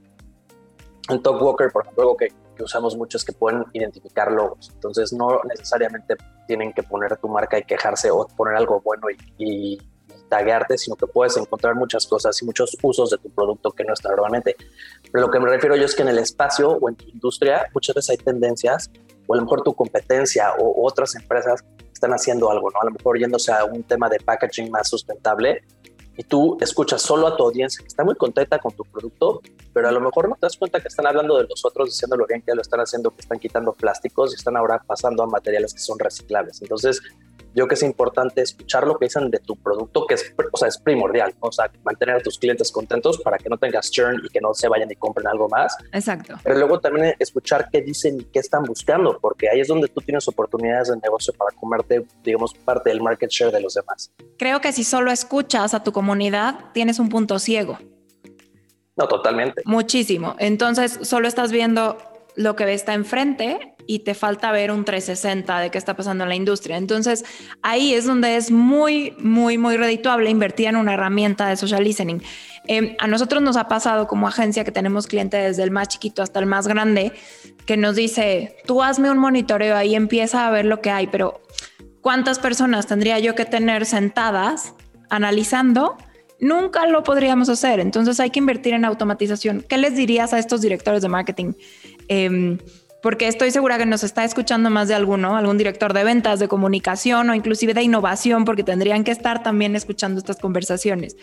En 1.10 1.22
Talkwalker, 1.22 1.72
por 1.72 1.84
ejemplo, 1.84 2.04
algo 2.04 2.18
que 2.18 2.30
que 2.58 2.64
usamos 2.64 2.98
mucho 2.98 3.18
es 3.18 3.24
que 3.24 3.32
pueden 3.32 3.64
identificar 3.72 4.32
logos. 4.32 4.72
Entonces 4.74 5.14
no 5.14 5.40
necesariamente 5.48 6.16
tienen 6.48 6.74
que 6.74 6.84
poner 6.84 7.16
tu 7.18 7.30
marca 7.30 7.60
y 7.60 7.64
quejarse 7.64 8.12
o 8.12 8.28
poner 8.36 8.56
algo 8.56 8.82
bueno 8.82 9.08
y, 9.10 9.18
y 9.38 9.78
taguearte, 10.28 10.78
sino 10.78 10.98
que 10.98 11.08
puedes 11.08 11.38
encontrar 11.38 11.76
muchas 11.76 12.06
cosas 12.06 12.42
y 12.42 12.46
muchos 12.46 12.76
usos 12.82 13.12
de 13.12 13.18
tu 13.18 13.30
producto 13.30 13.72
que 13.72 13.86
no 13.86 13.94
está 13.94 14.10
normalmente. 14.10 14.58
Pero 15.12 15.28
lo 15.28 15.32
que 15.32 15.40
me 15.40 15.48
refiero 15.48 15.76
yo 15.76 15.86
es 15.86 15.96
que 15.96 16.02
en 16.02 16.10
el 16.10 16.18
espacio 16.18 16.72
o 16.72 16.90
en 16.90 16.96
tu 16.96 17.06
industria 17.06 17.68
muchas 17.74 17.96
veces 17.96 18.10
hay 18.10 18.18
tendencias 18.18 18.92
o 19.28 19.34
a 19.34 19.38
lo 19.38 19.44
mejor 19.44 19.62
tu 19.62 19.74
competencia 19.74 20.54
o 20.60 20.86
otras 20.86 21.16
empresas 21.16 21.64
están 21.94 22.12
haciendo 22.12 22.52
algo, 22.52 22.70
¿no? 22.72 22.82
A 22.82 22.86
lo 22.86 22.92
mejor 22.92 23.18
yéndose 23.18 23.52
a 23.52 23.66
un 23.66 23.84
tema 23.84 24.10
de 24.10 24.20
packaging 24.20 24.70
más 24.70 24.90
sustentable 24.90 25.64
y 26.18 26.24
tú 26.24 26.58
escuchas 26.60 27.02
solo 27.02 27.28
a 27.28 27.38
tu 27.38 27.44
audiencia 27.44 27.82
que 27.82 27.88
está 27.88 28.04
muy 28.04 28.16
contenta 28.16 28.58
con 28.58 28.74
tu 28.74 28.84
producto, 28.84 29.42
pero 29.72 29.88
a 29.88 29.92
lo 29.92 30.02
mejor 30.02 30.28
no 30.28 30.36
te 30.36 30.42
das 30.42 30.58
cuenta 30.58 30.82
que 30.82 30.88
están 30.88 31.06
hablando 31.06 31.38
de 31.38 31.48
los 31.48 31.64
otros, 31.64 31.90
diciendo 31.90 32.18
lo 32.18 32.26
bien 32.26 32.42
que 32.42 32.56
lo 32.56 32.62
están 32.62 32.80
haciendo, 32.80 33.12
que 33.12 33.22
están 33.22 33.38
quitando 33.40 33.72
plásticos 33.74 34.34
y 34.34 34.36
están 34.36 34.58
ahora 34.58 34.82
pasando 34.86 35.24
a 35.24 35.28
materiales 35.28 35.74
que 35.74 35.80
son 35.80 36.00
reciclables. 36.00 36.62
Entonces, 36.62 37.02
yo 37.58 37.66
creo 37.66 37.68
que 37.68 37.76
es 37.76 37.84
importante 37.84 38.42
escuchar 38.42 38.86
lo 38.86 38.98
que 38.98 39.06
dicen 39.06 39.32
de 39.32 39.40
tu 39.40 39.56
producto, 39.56 40.06
que 40.06 40.16
es, 40.16 40.34
o 40.52 40.58
sea, 40.58 40.68
es 40.68 40.78
primordial, 40.78 41.34
o 41.40 41.52
sea, 41.52 41.72
mantener 41.84 42.16
a 42.16 42.20
tus 42.20 42.38
clientes 42.38 42.72
contentos 42.72 43.20
para 43.20 43.38
que 43.38 43.50
no 43.50 43.58
tengas 43.58 43.90
churn 43.92 44.22
y 44.24 44.30
que 44.30 44.40
no 44.42 44.54
se 44.54 44.68
vayan 44.68 44.92
y 44.92 44.96
compren 44.96 45.28
algo 45.28 45.48
más. 45.50 45.76
Exacto. 45.92 46.36
Pero 46.44 46.58
luego 46.58 46.80
también 46.80 47.16
escuchar 47.20 47.70
qué 47.72 47.82
dicen 47.82 48.22
y 48.22 48.24
qué 48.26 48.40
están 48.40 48.64
buscando, 48.64 49.18
porque 49.20 49.50
ahí 49.50 49.60
es 49.60 49.68
donde 49.68 49.88
tú 49.88 50.02
tienes 50.02 50.28
oportunidades 50.28 50.90
de 50.90 50.98
negocio 50.98 51.34
para 51.34 51.56
comerte, 51.56 52.06
digamos, 52.24 52.54
parte 52.54 52.90
del 52.90 53.02
market 53.02 53.30
share 53.30 53.52
de 53.52 53.62
los 53.62 53.74
demás. 53.74 54.12
Creo 54.38 54.62
que 54.62 54.72
si 54.72 54.84
solo 54.84 55.12
escuchas 55.12 55.74
a 55.74 55.84
tu 55.84 55.92
comunidad, 55.92 56.72
tienes 56.74 57.00
un 57.00 57.10
punto 57.10 57.40
ciego. 57.40 57.78
No, 58.96 59.08
totalmente. 59.08 59.62
Muchísimo. 59.66 60.36
Entonces, 60.40 61.00
solo 61.04 61.28
estás 61.28 61.52
viendo 61.52 61.98
lo 62.36 62.56
que 62.56 62.72
está 62.74 62.94
enfrente 62.94 63.77
y 63.88 64.00
te 64.00 64.14
falta 64.14 64.52
ver 64.52 64.70
un 64.70 64.84
360 64.84 65.60
de 65.60 65.72
qué 65.72 65.78
está 65.78 65.96
pasando 65.96 66.26
en 66.26 66.30
la 66.30 66.36
industria. 66.36 66.78
Entonces, 66.78 67.24
ahí 67.62 67.94
es 67.94 68.06
donde 68.06 68.36
es 68.36 68.52
muy, 68.52 69.16
muy, 69.18 69.58
muy 69.58 69.78
redituable 69.78 70.30
invertir 70.30 70.68
en 70.68 70.76
una 70.76 70.94
herramienta 70.94 71.48
de 71.48 71.56
social 71.56 71.84
listening. 71.84 72.22
Em, 72.68 72.96
a 73.00 73.08
nosotros 73.08 73.42
nos 73.42 73.56
ha 73.56 73.70
pasado 73.70 74.08
como 74.08 74.28
agencia 74.28 74.66
que 74.66 74.74
tenemos 74.74 75.08
clientes 75.08 75.42
desde 75.42 75.64
el 75.64 75.72
más 75.72 75.88
chiquito 75.88 76.22
hasta 76.22 76.40
el 76.40 76.46
más 76.46 76.68
grande, 76.68 77.14
que 77.66 77.78
nos 77.78 77.96
dice, 77.96 78.58
tú 78.66 78.84
hazme 78.84 79.10
un 79.10 79.18
monitoreo 79.18 79.76
ahí, 79.76 79.96
empieza 79.96 80.46
a 80.46 80.52
ver 80.52 80.66
lo 80.66 80.82
que 80.82 80.92
hay, 80.92 81.08
pero 81.08 81.42
¿cuántas 82.02 82.40
personas 82.40 82.86
tendría 82.86 83.20
yo 83.20 83.36
que 83.36 83.46
tener 83.46 83.86
sentadas 83.86 84.74
analizando? 85.10 85.96
Nunca 86.42 86.86
lo 86.88 87.04
podríamos 87.04 87.48
hacer, 87.48 87.80
entonces 87.80 88.20
hay 88.20 88.32
que 88.32 88.40
invertir 88.40 88.74
en 88.74 88.84
automatización. 88.84 89.66
¿Qué 89.68 89.78
les 89.78 89.96
dirías 89.96 90.34
a 90.34 90.40
estos 90.40 90.60
directores 90.60 91.02
de 91.02 91.08
marketing? 91.08 91.54
Em, 92.10 92.58
porque 93.02 93.28
estoy 93.28 93.52
segura 93.52 93.78
que 93.78 93.86
nos 93.86 94.04
está 94.04 94.24
escuchando 94.24 94.70
más 94.70 94.88
de 94.88 94.96
alguno, 94.96 95.38
algún 95.38 95.58
director 95.58 95.94
de 95.94 96.04
ventas, 96.04 96.40
de 96.40 96.48
comunicación 96.48 97.30
o 97.30 97.36
inclusive 97.36 97.74
de 97.74 97.84
innovación, 97.84 98.46
porque 98.46 98.64
tendrían 98.64 99.04
que 99.04 99.12
estar 99.12 99.44
también 99.44 99.76
escuchando 99.76 100.20
estas 100.20 100.38
conversaciones. 100.38 101.16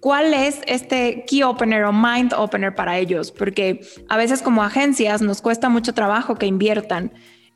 ¿Cuál 0.00 0.34
es 0.34 0.60
este 0.66 1.24
key 1.26 1.42
opener 1.42 1.84
o 1.84 1.92
mind 1.92 2.34
opener 2.34 2.74
para 2.74 2.98
ellos? 2.98 3.32
Porque 3.32 3.80
a 4.08 4.18
veces 4.18 4.42
como 4.42 4.62
agencias 4.62 5.22
nos 5.22 5.40
cuesta 5.40 5.70
mucho 5.70 5.94
trabajo 5.94 6.34
que 6.34 6.44
inviertan 6.44 7.12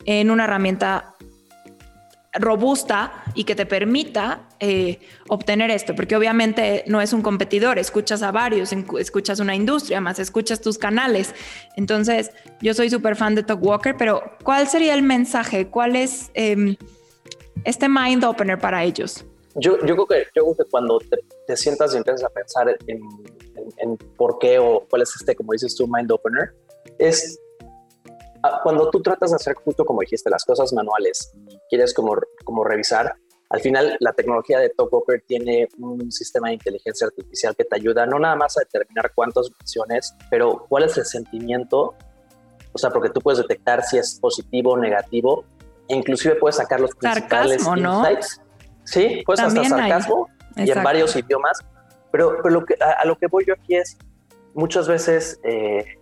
en 0.06 0.30
una 0.30 0.44
herramienta 0.44 1.14
robusta 2.32 3.24
y 3.34 3.44
que 3.44 3.54
te 3.54 3.66
permita 3.66 4.48
eh, 4.60 5.00
obtener 5.28 5.70
esto, 5.70 5.94
porque 5.94 6.16
obviamente 6.16 6.84
no 6.86 7.00
es 7.00 7.12
un 7.12 7.22
competidor, 7.22 7.78
escuchas 7.78 8.22
a 8.22 8.30
varios, 8.30 8.72
escuchas 8.98 9.40
una 9.40 9.54
industria, 9.54 10.00
más 10.00 10.18
escuchas 10.18 10.60
tus 10.60 10.78
canales. 10.78 11.34
Entonces, 11.76 12.30
yo 12.60 12.74
soy 12.74 12.90
súper 12.90 13.16
fan 13.16 13.34
de 13.34 13.42
Talkwalker, 13.42 13.96
pero 13.96 14.22
¿cuál 14.44 14.68
sería 14.68 14.94
el 14.94 15.02
mensaje? 15.02 15.68
¿Cuál 15.68 15.96
es 15.96 16.30
em, 16.34 16.76
este 17.64 17.88
mind 17.88 18.24
opener 18.24 18.58
para 18.58 18.84
ellos? 18.84 19.24
Yo, 19.54 19.78
yo, 19.84 19.94
creo, 19.94 20.06
que, 20.06 20.26
yo 20.36 20.44
creo 20.44 20.56
que 20.56 20.64
cuando 20.70 21.00
te, 21.46 21.56
sientas 21.56 21.94
y 21.94 21.96
empiezas 21.96 22.24
a 22.24 22.28
pensar 22.28 22.76
en, 22.86 23.00
en, 23.78 23.96
por 24.16 24.38
qué 24.38 24.58
o 24.58 24.86
cuál 24.88 25.02
es 25.02 25.14
este, 25.16 25.34
como 25.34 25.52
dices 25.52 25.74
tú, 25.74 25.88
mind 25.88 26.12
opener, 26.12 26.54
es 26.98 27.40
ah, 28.42 28.60
cuando 28.62 28.88
tú 28.90 29.00
tratas 29.00 29.30
de 29.30 29.36
hacer 29.36 29.54
justo 29.54 29.84
como 29.84 30.00
dijiste, 30.02 30.30
las 30.30 30.44
cosas 30.44 30.72
manuales 30.72 31.32
quieres 31.68 31.94
como, 31.94 32.16
como 32.44 32.64
revisar, 32.64 33.14
al 33.50 33.60
final 33.60 33.96
la 34.00 34.12
tecnología 34.12 34.58
de 34.58 34.68
Talkwalker 34.70 35.24
tiene 35.26 35.68
un 35.78 36.12
sistema 36.12 36.48
de 36.48 36.54
inteligencia 36.54 37.06
artificial 37.06 37.56
que 37.56 37.64
te 37.64 37.76
ayuda 37.76 38.04
no 38.04 38.18
nada 38.18 38.36
más 38.36 38.58
a 38.58 38.60
determinar 38.60 39.12
cuántas 39.14 39.50
menciones, 39.58 40.14
pero 40.30 40.66
cuál 40.68 40.84
es 40.84 40.98
el 40.98 41.06
sentimiento, 41.06 41.94
o 42.72 42.78
sea, 42.78 42.90
porque 42.90 43.08
tú 43.08 43.20
puedes 43.20 43.38
detectar 43.38 43.82
si 43.82 43.96
es 43.96 44.18
positivo 44.20 44.72
o 44.72 44.76
negativo, 44.76 45.44
e 45.88 45.96
inclusive 45.96 46.34
puedes 46.34 46.56
sacar 46.56 46.80
los 46.80 46.94
principales 46.94 47.66
insights. 47.66 48.42
Sí, 48.84 49.22
pues 49.24 49.40
hasta 49.40 49.64
sarcasmo 49.64 50.28
y 50.56 50.70
en 50.70 50.82
varios 50.82 51.16
idiomas. 51.16 51.58
Pero, 52.10 52.36
pero 52.42 52.54
lo 52.54 52.64
que, 52.64 52.74
a, 52.74 53.04
lo 53.06 53.16
que 53.16 53.26
voy 53.26 53.44
yo 53.46 53.54
aquí 53.54 53.76
es, 53.76 53.96
muchas 54.54 54.88
veces 54.88 55.40
eh, 55.44 55.97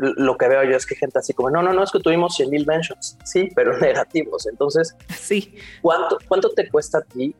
lo 0.00 0.36
que 0.36 0.48
veo 0.48 0.64
yo 0.64 0.76
es 0.76 0.86
que 0.86 0.94
gente 0.94 1.18
así 1.18 1.32
como, 1.32 1.50
no, 1.50 1.62
no, 1.62 1.72
no, 1.72 1.82
es 1.82 1.90
que 1.90 2.00
tuvimos 2.00 2.36
100 2.36 2.50
mil 2.50 2.66
mentions, 2.66 3.18
sí, 3.24 3.48
pero 3.54 3.76
negativos. 3.78 4.46
Entonces, 4.46 4.96
sí. 5.18 5.54
¿cuánto, 5.82 6.18
¿cuánto 6.26 6.50
te 6.50 6.68
cuesta 6.68 6.98
a 6.98 7.02
ti? 7.02 7.34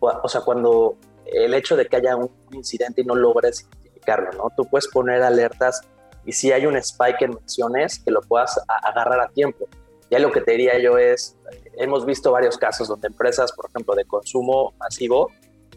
O 0.00 0.28
sea, 0.28 0.40
cuando 0.40 0.96
el 1.26 1.54
hecho 1.54 1.76
de 1.76 1.86
que 1.86 1.96
haya 1.96 2.16
un 2.16 2.30
incidente 2.52 3.02
y 3.02 3.04
no 3.04 3.14
logres 3.14 3.68
identificarlo, 3.82 4.30
¿no? 4.32 4.52
Tú 4.56 4.64
puedes 4.64 4.88
poner 4.88 5.22
alertas 5.22 5.82
y 6.24 6.32
si 6.32 6.52
hay 6.52 6.66
un 6.66 6.76
spike 6.76 7.22
en 7.22 7.34
menciones, 7.34 7.98
que 7.98 8.10
lo 8.10 8.20
puedas 8.22 8.58
agarrar 8.66 9.20
a 9.20 9.28
tiempo. 9.28 9.66
Ya 10.10 10.18
lo 10.18 10.32
que 10.32 10.40
te 10.40 10.52
diría 10.52 10.78
yo 10.78 10.98
es, 10.98 11.36
hemos 11.76 12.04
visto 12.04 12.32
varios 12.32 12.58
casos 12.58 12.88
donde 12.88 13.08
empresas, 13.08 13.52
por 13.52 13.66
ejemplo, 13.70 13.94
de 13.94 14.04
consumo 14.04 14.74
masivo, 14.78 15.30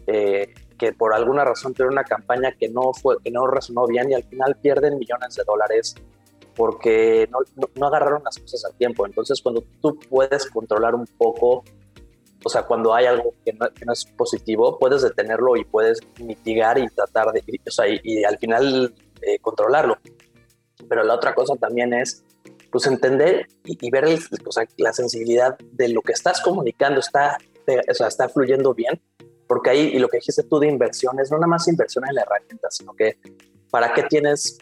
eh, 0.06 0.52
que 0.78 0.92
por 0.92 1.14
alguna 1.14 1.44
razón 1.44 1.72
tienen 1.72 1.92
una 1.92 2.04
campaña 2.04 2.52
que 2.52 2.68
no, 2.68 2.92
fue, 2.92 3.16
que 3.22 3.30
no 3.30 3.46
resonó 3.46 3.86
bien 3.86 4.10
y 4.10 4.14
al 4.14 4.24
final 4.24 4.56
pierden 4.56 4.98
millones 4.98 5.36
de 5.36 5.44
dólares 5.44 5.94
porque 6.56 7.28
no, 7.30 7.38
no, 7.76 7.86
agarraron 7.86 8.22
las 8.24 8.38
cosas 8.38 8.64
al 8.64 8.74
tiempo. 8.74 9.06
Entonces, 9.06 9.40
cuando 9.42 9.64
tú 9.80 9.98
puedes 10.08 10.46
controlar 10.46 10.94
un 10.94 11.06
poco, 11.06 11.64
o 12.44 12.48
sea, 12.48 12.62
cuando 12.62 12.94
hay 12.94 13.06
algo 13.06 13.32
que 13.44 13.52
no, 13.52 13.68
que 13.70 13.84
no 13.84 13.92
es 13.92 14.04
positivo, 14.04 14.78
puedes 14.78 15.02
detenerlo 15.02 15.56
y 15.56 15.64
puedes 15.64 16.00
mitigar 16.20 16.78
y 16.78 16.86
tratar 16.88 17.32
de, 17.32 17.42
o 17.66 17.70
sea, 17.70 17.86
y, 17.88 18.24
al 18.24 18.38
final 18.38 18.94
eh, 19.22 19.38
controlarlo. 19.40 19.98
Pero 20.88 21.02
la 21.02 21.14
otra 21.14 21.34
cosa 21.34 21.54
también 21.56 21.92
es 21.94 22.22
pues 22.70 22.86
entender 22.86 23.46
y, 23.64 23.88
ver 23.90 24.04
o 24.04 24.52
sea, 24.52 24.66
la 24.78 24.92
sensibilidad 24.92 25.56
de 25.58 25.88
lo 25.88 26.02
que 26.02 26.12
estás 26.12 26.40
comunicando 26.40 26.98
está, 26.98 27.38
o 27.88 27.94
sea, 27.94 28.08
está 28.08 28.28
fluyendo 28.28 28.74
bien, 28.74 29.00
porque 29.46 29.70
ahí, 29.70 29.92
y 29.94 29.98
lo 30.00 30.08
que 30.08 30.16
dijiste 30.16 30.42
tú 30.42 30.58
de 30.58 30.66
inversiones, 30.66 31.30
no 31.30 31.36
nada 31.36 31.46
más 31.46 31.68
inversión 31.68 32.04
en 32.08 32.16
la 32.16 32.22
herramienta, 32.22 32.68
sino 32.70 32.92
que 32.92 33.16
para 33.70 33.94
qué 33.94 34.02
tienes 34.02 34.58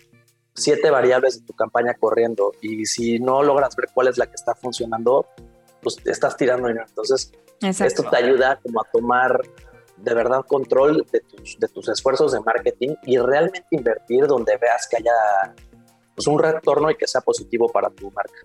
siete 0.54 0.90
variables 0.90 1.40
de 1.40 1.46
tu 1.46 1.52
campaña 1.54 1.94
corriendo 1.94 2.52
y 2.60 2.84
si 2.86 3.18
no 3.18 3.42
logras 3.42 3.74
ver 3.76 3.88
cuál 3.92 4.08
es 4.08 4.18
la 4.18 4.26
que 4.26 4.34
está 4.34 4.54
funcionando, 4.54 5.26
pues 5.80 5.96
estás 6.04 6.36
tirando 6.36 6.68
dinero. 6.68 6.86
Entonces, 6.88 7.32
esto 7.60 8.04
te 8.04 8.16
ayuda 8.16 8.58
como 8.62 8.80
a 8.80 8.84
tomar 8.92 9.40
de 9.96 10.14
verdad 10.14 10.44
control 10.46 11.06
de 11.12 11.20
tus, 11.20 11.58
de 11.58 11.68
tus 11.68 11.88
esfuerzos 11.88 12.32
de 12.32 12.40
marketing 12.40 12.94
y 13.04 13.18
realmente 13.18 13.64
invertir 13.70 14.26
donde 14.26 14.56
veas 14.56 14.88
que 14.88 14.96
haya 14.96 15.54
pues, 16.14 16.26
un 16.26 16.38
retorno 16.38 16.90
y 16.90 16.96
que 16.96 17.06
sea 17.06 17.20
positivo 17.20 17.68
para 17.68 17.88
tu 17.90 18.10
marca. 18.10 18.38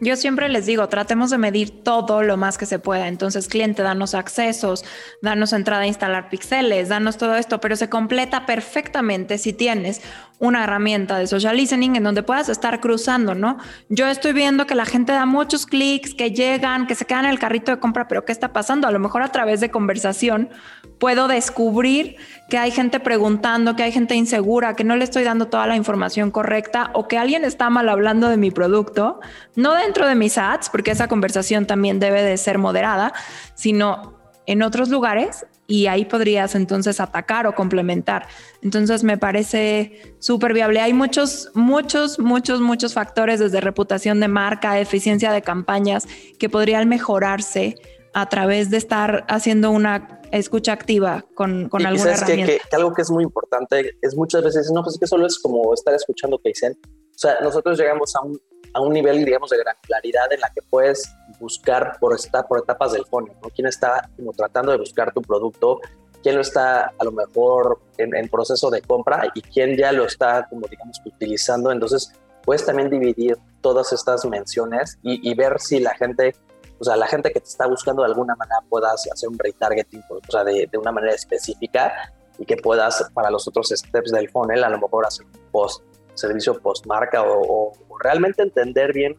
Yo 0.00 0.14
siempre 0.14 0.48
les 0.48 0.64
digo, 0.64 0.88
tratemos 0.88 1.30
de 1.30 1.38
medir 1.38 1.82
todo 1.82 2.22
lo 2.22 2.36
más 2.36 2.56
que 2.56 2.66
se 2.66 2.78
pueda. 2.78 3.08
Entonces, 3.08 3.48
cliente, 3.48 3.82
danos 3.82 4.14
accesos, 4.14 4.84
danos 5.22 5.52
entrada 5.52 5.82
a 5.82 5.86
instalar 5.88 6.30
píxeles, 6.30 6.88
danos 6.88 7.16
todo 7.16 7.34
esto, 7.34 7.60
pero 7.60 7.74
se 7.74 7.90
completa 7.90 8.46
perfectamente 8.46 9.38
si 9.38 9.52
tienes 9.52 10.00
una 10.38 10.64
herramienta 10.64 11.18
de 11.18 11.26
social 11.26 11.56
listening 11.56 11.96
en 11.96 12.04
donde 12.04 12.22
puedas 12.22 12.48
estar 12.48 12.80
cruzando, 12.80 13.34
¿no? 13.34 13.58
Yo 13.88 14.06
estoy 14.06 14.32
viendo 14.32 14.66
que 14.66 14.74
la 14.74 14.84
gente 14.84 15.12
da 15.12 15.26
muchos 15.26 15.66
clics, 15.66 16.14
que 16.14 16.30
llegan, 16.30 16.86
que 16.86 16.94
se 16.94 17.04
quedan 17.04 17.24
en 17.24 17.32
el 17.32 17.38
carrito 17.38 17.72
de 17.72 17.80
compra, 17.80 18.06
pero 18.06 18.24
¿qué 18.24 18.32
está 18.32 18.52
pasando? 18.52 18.86
A 18.86 18.92
lo 18.92 19.00
mejor 19.00 19.22
a 19.22 19.32
través 19.32 19.60
de 19.60 19.70
conversación 19.70 20.50
puedo 20.98 21.28
descubrir 21.28 22.16
que 22.48 22.58
hay 22.58 22.70
gente 22.70 23.00
preguntando, 23.00 23.74
que 23.74 23.82
hay 23.82 23.92
gente 23.92 24.14
insegura, 24.14 24.74
que 24.74 24.84
no 24.84 24.96
le 24.96 25.04
estoy 25.04 25.24
dando 25.24 25.48
toda 25.48 25.66
la 25.66 25.76
información 25.76 26.30
correcta 26.30 26.90
o 26.94 27.08
que 27.08 27.18
alguien 27.18 27.44
está 27.44 27.68
mal 27.70 27.88
hablando 27.88 28.28
de 28.28 28.36
mi 28.36 28.50
producto, 28.50 29.20
no 29.56 29.74
dentro 29.74 30.06
de 30.06 30.14
mis 30.14 30.38
ads, 30.38 30.70
porque 30.70 30.92
esa 30.92 31.08
conversación 31.08 31.66
también 31.66 31.98
debe 31.98 32.22
de 32.22 32.36
ser 32.36 32.58
moderada, 32.58 33.12
sino 33.54 34.17
en 34.48 34.62
otros 34.62 34.88
lugares 34.88 35.46
y 35.66 35.88
ahí 35.88 36.06
podrías 36.06 36.54
entonces 36.54 37.00
atacar 37.00 37.46
o 37.46 37.54
complementar. 37.54 38.26
Entonces 38.62 39.04
me 39.04 39.18
parece 39.18 40.16
súper 40.20 40.54
viable. 40.54 40.80
Hay 40.80 40.94
muchos, 40.94 41.50
muchos, 41.54 42.18
muchos, 42.18 42.62
muchos 42.62 42.94
factores 42.94 43.40
desde 43.40 43.60
reputación 43.60 44.20
de 44.20 44.28
marca, 44.28 44.80
eficiencia 44.80 45.32
de 45.32 45.42
campañas 45.42 46.08
que 46.38 46.48
podrían 46.48 46.88
mejorarse 46.88 47.76
a 48.14 48.26
través 48.30 48.70
de 48.70 48.78
estar 48.78 49.26
haciendo 49.28 49.70
una 49.70 50.22
escucha 50.32 50.72
activa 50.72 51.26
con, 51.34 51.68
con 51.68 51.84
alguna 51.84 52.12
herramienta. 52.12 52.52
Que, 52.52 52.60
que, 52.70 52.76
algo 52.76 52.94
que 52.94 53.02
es 53.02 53.10
muy 53.10 53.24
importante 53.24 53.98
es 54.00 54.16
muchas 54.16 54.42
veces, 54.42 54.70
no, 54.72 54.82
pues 54.82 54.94
es 54.94 55.00
que 55.00 55.06
solo 55.06 55.26
es 55.26 55.38
como 55.38 55.74
estar 55.74 55.94
escuchando 55.94 56.38
que 56.38 56.48
dicen. 56.48 56.72
O 56.82 57.18
sea, 57.18 57.38
nosotros 57.42 57.78
llegamos 57.78 58.16
a 58.16 58.22
un, 58.22 58.40
a 58.72 58.80
un 58.80 58.94
nivel, 58.94 59.26
digamos, 59.26 59.50
de 59.50 59.58
gran 59.58 59.76
claridad 59.82 60.32
en 60.32 60.40
la 60.40 60.48
que 60.54 60.62
puedes 60.70 61.06
buscar 61.38 61.98
por, 62.00 62.14
esta, 62.14 62.46
por 62.46 62.58
etapas 62.58 62.92
del 62.92 63.04
fondo, 63.06 63.32
¿no? 63.42 63.48
Quién 63.50 63.66
está 63.66 64.08
como 64.16 64.32
tratando 64.32 64.72
de 64.72 64.78
buscar 64.78 65.12
tu 65.12 65.22
producto, 65.22 65.80
quién 66.22 66.36
lo 66.36 66.40
está 66.40 66.92
a 66.98 67.04
lo 67.04 67.12
mejor 67.12 67.80
en, 67.96 68.28
proceso 68.28 68.70
de 68.70 68.82
compra 68.82 69.30
y 69.34 69.42
quién 69.42 69.76
ya 69.76 69.92
lo 69.92 70.04
está 70.04 70.46
como 70.48 70.66
digamos 70.66 71.00
utilizando. 71.04 71.70
Entonces 71.70 72.12
puedes 72.44 72.64
también 72.64 72.90
dividir 72.90 73.36
todas 73.60 73.92
estas 73.92 74.24
menciones 74.24 74.98
y, 75.02 75.34
ver 75.34 75.60
si 75.60 75.80
la 75.80 75.94
gente, 75.94 76.34
o 76.78 76.84
sea, 76.84 76.96
la 76.96 77.06
gente 77.06 77.30
que 77.30 77.40
te 77.40 77.48
está 77.48 77.66
buscando 77.66 78.02
de 78.02 78.08
alguna 78.08 78.34
manera 78.36 78.60
puedas 78.68 79.06
hacer 79.12 79.28
un 79.28 79.38
retargeting, 79.38 80.02
o 80.08 80.30
sea, 80.30 80.44
de, 80.44 80.68
de 80.70 80.78
una 80.78 80.92
manera 80.92 81.14
específica 81.14 82.12
y 82.38 82.44
que 82.44 82.56
puedas 82.56 83.04
para 83.14 83.30
los 83.30 83.46
otros 83.48 83.68
steps 83.68 84.12
del 84.12 84.30
funnel 84.30 84.62
a 84.64 84.68
lo 84.70 84.78
mejor 84.78 85.06
hacer 85.06 85.26
un 85.26 85.32
post 85.50 85.82
servicio 86.14 86.58
post 86.60 86.86
marca 86.86 87.22
o, 87.22 87.72
o 87.88 87.98
realmente 87.98 88.42
entender 88.42 88.92
bien 88.92 89.16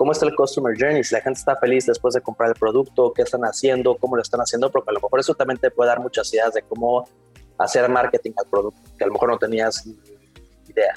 cómo 0.00 0.12
está 0.12 0.24
el 0.24 0.34
customer 0.34 0.74
journey, 0.80 1.04
si 1.04 1.14
la 1.14 1.20
gente 1.20 1.40
está 1.40 1.56
feliz 1.56 1.84
después 1.84 2.14
de 2.14 2.22
comprar 2.22 2.48
el 2.48 2.54
producto, 2.54 3.12
qué 3.12 3.20
están 3.20 3.42
haciendo, 3.42 3.98
cómo 3.98 4.16
lo 4.16 4.22
están 4.22 4.40
haciendo, 4.40 4.70
porque 4.70 4.88
a 4.88 4.92
lo 4.94 5.00
mejor 5.00 5.20
eso 5.20 5.34
también 5.34 5.58
te 5.58 5.70
puede 5.70 5.90
dar 5.90 6.00
muchas 6.00 6.32
ideas 6.32 6.54
de 6.54 6.62
cómo 6.62 7.06
hacer 7.58 7.86
marketing 7.90 8.30
al 8.38 8.48
producto, 8.48 8.80
que 8.96 9.04
a 9.04 9.06
lo 9.08 9.12
mejor 9.12 9.28
no 9.28 9.36
tenías 9.36 9.84
idea. 10.66 10.94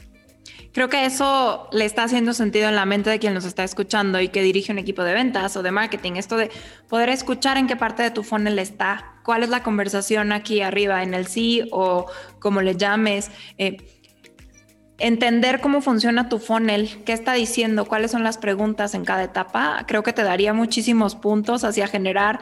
Creo 0.71 0.87
que 0.87 1.05
eso 1.05 1.67
le 1.73 1.83
está 1.83 2.05
haciendo 2.05 2.31
sentido 2.33 2.69
en 2.69 2.77
la 2.77 2.85
mente 2.85 3.09
de 3.09 3.19
quien 3.19 3.33
nos 3.33 3.43
está 3.43 3.65
escuchando 3.65 4.21
y 4.21 4.29
que 4.29 4.41
dirige 4.41 4.71
un 4.71 4.79
equipo 4.79 5.03
de 5.03 5.11
ventas 5.11 5.57
o 5.57 5.63
de 5.63 5.71
marketing. 5.71 6.13
Esto 6.13 6.37
de 6.37 6.49
poder 6.87 7.09
escuchar 7.09 7.57
en 7.57 7.67
qué 7.67 7.75
parte 7.75 8.03
de 8.03 8.11
tu 8.11 8.23
funnel 8.23 8.57
está, 8.57 9.19
cuál 9.25 9.43
es 9.43 9.49
la 9.49 9.63
conversación 9.63 10.31
aquí 10.31 10.61
arriba, 10.61 11.03
en 11.03 11.13
el 11.13 11.27
sí 11.27 11.67
o 11.73 12.05
como 12.39 12.61
le 12.61 12.77
llames. 12.77 13.31
Eh, 13.57 14.02
entender 14.99 15.59
cómo 15.59 15.81
funciona 15.81 16.29
tu 16.29 16.39
funnel, 16.39 17.01
qué 17.05 17.13
está 17.13 17.33
diciendo, 17.33 17.85
cuáles 17.85 18.11
son 18.11 18.23
las 18.23 18.37
preguntas 18.37 18.93
en 18.93 19.05
cada 19.05 19.23
etapa, 19.23 19.85
creo 19.87 20.03
que 20.03 20.13
te 20.13 20.23
daría 20.23 20.53
muchísimos 20.53 21.15
puntos 21.15 21.63
hacia 21.63 21.87
generar 21.87 22.39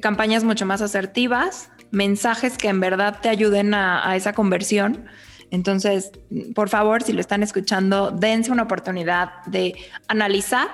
campañas 0.00 0.44
mucho 0.44 0.66
más 0.66 0.80
asertivas, 0.80 1.70
mensajes 1.90 2.56
que 2.56 2.68
en 2.68 2.80
verdad 2.80 3.18
te 3.20 3.28
ayuden 3.28 3.74
a, 3.74 4.14
esa 4.16 4.32
conversión. 4.32 5.06
Entonces, 5.50 6.12
por 6.54 6.68
favor, 6.68 7.02
si 7.02 7.12
lo 7.12 7.20
están 7.20 7.42
escuchando, 7.42 8.10
dense 8.10 8.52
una 8.52 8.64
oportunidad 8.64 9.30
de 9.46 9.74
analizar 10.06 10.68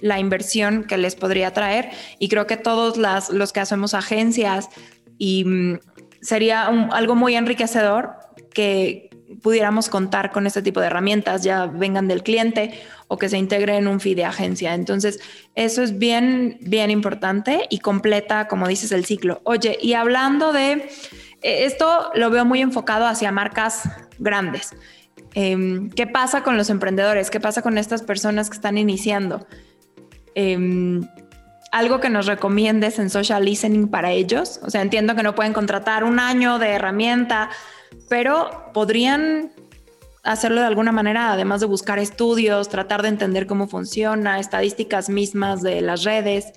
la 0.00 0.20
inversión 0.20 0.84
que 0.84 0.96
les 0.96 1.16
podría 1.16 1.52
traer. 1.52 1.90
Y 2.18 2.28
creo 2.28 2.46
que 2.46 2.56
todos 2.56 2.96
los 3.32 3.52
que 3.52 3.60
hacemos 3.60 3.94
agencias 3.94 4.68
y 5.18 5.44
mm, 5.44 5.78
sería 6.20 6.66
algo 6.66 7.14
muy 7.16 7.34
enriquecedor 7.34 8.12
que, 8.52 9.05
pudiéramos 9.42 9.88
contar 9.88 10.30
con 10.32 10.46
este 10.46 10.62
tipo 10.62 10.80
de 10.80 10.86
herramientas, 10.86 11.42
ya 11.42 11.66
vengan 11.66 12.08
del 12.08 12.22
cliente 12.22 12.80
o 13.08 13.18
que 13.18 13.28
se 13.28 13.38
integre 13.38 13.76
en 13.76 13.88
un 13.88 14.00
feed 14.00 14.16
de 14.16 14.24
agencia. 14.24 14.74
Entonces, 14.74 15.20
eso 15.54 15.82
es 15.82 15.98
bien, 15.98 16.58
bien 16.60 16.90
importante 16.90 17.66
y 17.70 17.78
completa, 17.78 18.48
como 18.48 18.68
dices, 18.68 18.92
el 18.92 19.04
ciclo. 19.04 19.40
Oye, 19.44 19.78
y 19.80 19.94
hablando 19.94 20.52
de 20.52 20.88
E, 21.42 21.64
esto 21.64 22.10
lo 22.14 22.30
veo 22.30 22.44
muy 22.44 22.60
enfocado 22.60 23.06
hacia 23.06 23.30
marcas 23.30 23.88
grandes. 24.18 24.74
Em, 25.34 25.90
¿Qué 25.90 26.06
pasa 26.06 26.42
con 26.42 26.56
los 26.56 26.70
emprendedores? 26.70 27.30
¿Qué 27.30 27.40
pasa 27.40 27.62
con 27.62 27.78
estas 27.78 28.02
personas 28.02 28.48
que 28.50 28.56
están 28.56 28.78
iniciando? 28.78 29.46
Em, 30.34 31.06
algo 31.72 32.00
que 32.00 32.08
nos 32.08 32.26
recomiendes 32.26 32.98
en 32.98 33.10
social 33.10 33.44
listening 33.44 33.88
para 33.88 34.12
ellos. 34.12 34.60
O 34.62 34.70
sea, 34.70 34.82
entiendo 34.82 35.14
que 35.14 35.22
no 35.22 35.34
pueden 35.34 35.52
contratar 35.52 36.04
un 36.04 36.18
año 36.18 36.58
de 36.58 36.70
herramienta, 36.70 37.50
pero 38.08 38.70
podrían 38.72 39.52
hacerlo 40.26 40.60
de 40.60 40.66
alguna 40.66 40.92
manera, 40.92 41.32
además 41.32 41.60
de 41.60 41.66
buscar 41.66 41.98
estudios, 41.98 42.68
tratar 42.68 43.02
de 43.02 43.08
entender 43.08 43.46
cómo 43.46 43.68
funciona, 43.68 44.40
estadísticas 44.40 45.08
mismas 45.08 45.62
de 45.62 45.80
las 45.80 46.04
redes. 46.04 46.52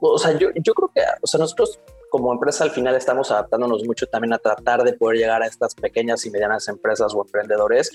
O 0.00 0.18
sea, 0.18 0.36
yo, 0.38 0.50
creo 0.50 0.90
que, 0.94 1.00
o 1.20 1.26
sea, 1.26 1.38
nosotros 1.38 1.80
como 2.10 2.32
empresa 2.32 2.64
al 2.64 2.70
final 2.70 2.94
estamos 2.94 3.30
adaptándonos 3.30 3.84
mucho 3.84 4.06
también 4.06 4.34
a 4.34 4.38
tratar 4.38 4.82
de 4.82 4.92
poder 4.92 5.16
llegar 5.16 5.42
a 5.42 5.46
estas 5.46 5.74
pequeñas 5.74 6.26
y 6.26 6.30
medianas 6.30 6.68
empresas 6.68 7.14
o 7.14 7.24
emprendedores. 7.24 7.90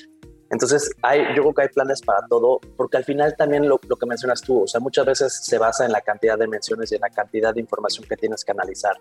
Entonces, 0.50 0.90
hay, 1.04 1.22
yo 1.36 1.44
creo 1.44 1.54
que 1.54 1.62
hay 1.64 1.68
planes 1.68 2.02
para 2.02 2.26
todo, 2.28 2.60
porque 2.78 2.98
al 2.98 3.04
final 3.04 3.36
también 3.38 3.68
lo, 3.68 3.80
lo, 3.88 3.96
que 3.98 4.06
mencionas 4.06 4.42
tú, 4.42 4.64
o 4.64 4.68
sea, 4.68 4.80
muchas 4.80 5.06
veces 5.06 5.38
se 5.44 5.58
basa 5.58 5.86
en 5.86 5.92
la 5.92 6.02
cantidad 6.02 6.38
de 6.38 6.48
menciones 6.48 6.92
y 6.92 6.96
en 6.96 7.02
la 7.02 7.10
cantidad 7.10 7.54
de 7.54 7.60
información 7.60 8.08
que 8.08 8.16
tienes 8.16 8.44
que 8.46 8.54
analizar. 8.54 8.96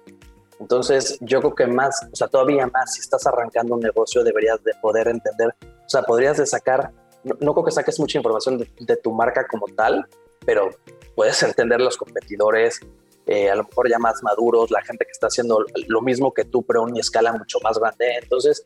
Entonces, 0.58 1.18
yo 1.20 1.40
creo 1.40 1.54
que 1.54 1.66
más, 1.66 2.08
o 2.10 2.16
sea, 2.16 2.28
todavía 2.28 2.66
más, 2.66 2.94
si 2.94 3.00
estás 3.00 3.26
arrancando 3.26 3.74
un 3.74 3.80
negocio, 3.80 4.24
deberías 4.24 4.62
de 4.64 4.72
poder 4.80 5.08
entender, 5.08 5.54
o 5.62 5.88
sea, 5.88 6.02
podrías 6.02 6.38
de 6.38 6.46
sacar, 6.46 6.92
no, 7.24 7.52
creo 7.52 7.64
que 7.64 7.72
saques 7.72 8.00
mucha 8.00 8.18
información 8.18 8.58
de, 8.58 8.96
tu 8.96 9.12
marca 9.12 9.46
como 9.46 9.66
tal, 9.68 10.06
pero 10.44 10.70
puedes 11.14 11.42
entender 11.42 11.80
los 11.80 11.96
competidores, 11.96 12.80
eh, 13.26 13.50
a 13.50 13.56
lo 13.56 13.64
mejor 13.64 13.90
ya 13.90 13.98
más 13.98 14.22
maduros, 14.22 14.70
la 14.70 14.82
gente 14.82 15.04
que 15.04 15.10
está 15.10 15.26
haciendo 15.26 15.64
lo 15.88 16.00
mismo 16.00 16.32
que 16.32 16.44
tú, 16.44 16.62
pero 16.62 16.80
a 16.80 16.84
una 16.84 17.00
escala 17.00 17.32
mucho 17.32 17.58
más 17.62 17.78
grande. 17.78 18.18
Entonces, 18.22 18.64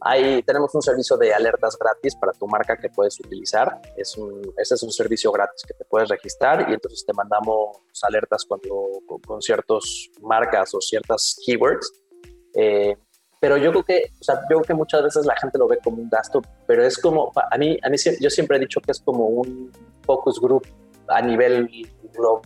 ahí 0.00 0.42
tenemos 0.42 0.74
un 0.74 0.82
servicio 0.82 1.16
de 1.16 1.32
alertas 1.34 1.76
gratis 1.78 2.14
para 2.16 2.32
tu 2.32 2.46
marca 2.46 2.76
que 2.76 2.88
puedes 2.88 3.18
utilizar. 3.20 3.80
Es 3.96 4.16
un, 4.16 4.52
ese 4.56 4.74
es 4.74 4.82
un 4.82 4.90
servicio 4.90 5.32
gratis 5.32 5.62
que 5.66 5.74
te 5.74 5.84
puedes 5.84 6.08
registrar 6.08 6.68
y 6.68 6.74
entonces 6.74 7.04
te 7.04 7.12
mandamos 7.12 7.78
alertas 8.02 8.44
cuando 8.44 9.02
con, 9.26 9.42
ciertas 9.42 10.08
marcas 10.20 10.74
o 10.74 10.80
ciertas 10.80 11.36
keywords. 11.44 11.92
Eh, 12.54 12.96
pero 13.40 13.56
yo 13.56 13.70
creo 13.70 13.84
que, 13.84 14.12
o 14.20 14.24
sea, 14.24 14.36
yo 14.42 14.56
creo 14.56 14.62
que 14.62 14.74
muchas 14.74 15.02
veces 15.02 15.24
la 15.24 15.36
gente 15.36 15.58
lo 15.58 15.68
ve 15.68 15.78
como 15.82 16.02
un 16.02 16.10
gasto, 16.10 16.42
pero 16.66 16.84
es 16.84 16.98
como, 16.98 17.32
a 17.50 17.56
mí, 17.56 17.78
a 17.82 17.88
mí 17.88 17.96
yo 18.20 18.30
siempre 18.30 18.56
he 18.56 18.60
dicho 18.60 18.80
que 18.80 18.90
es 18.90 19.00
como 19.00 19.26
un 19.26 19.70
focus 20.02 20.40
group 20.40 20.66
a 21.06 21.22
nivel 21.22 21.70
global 22.12 22.42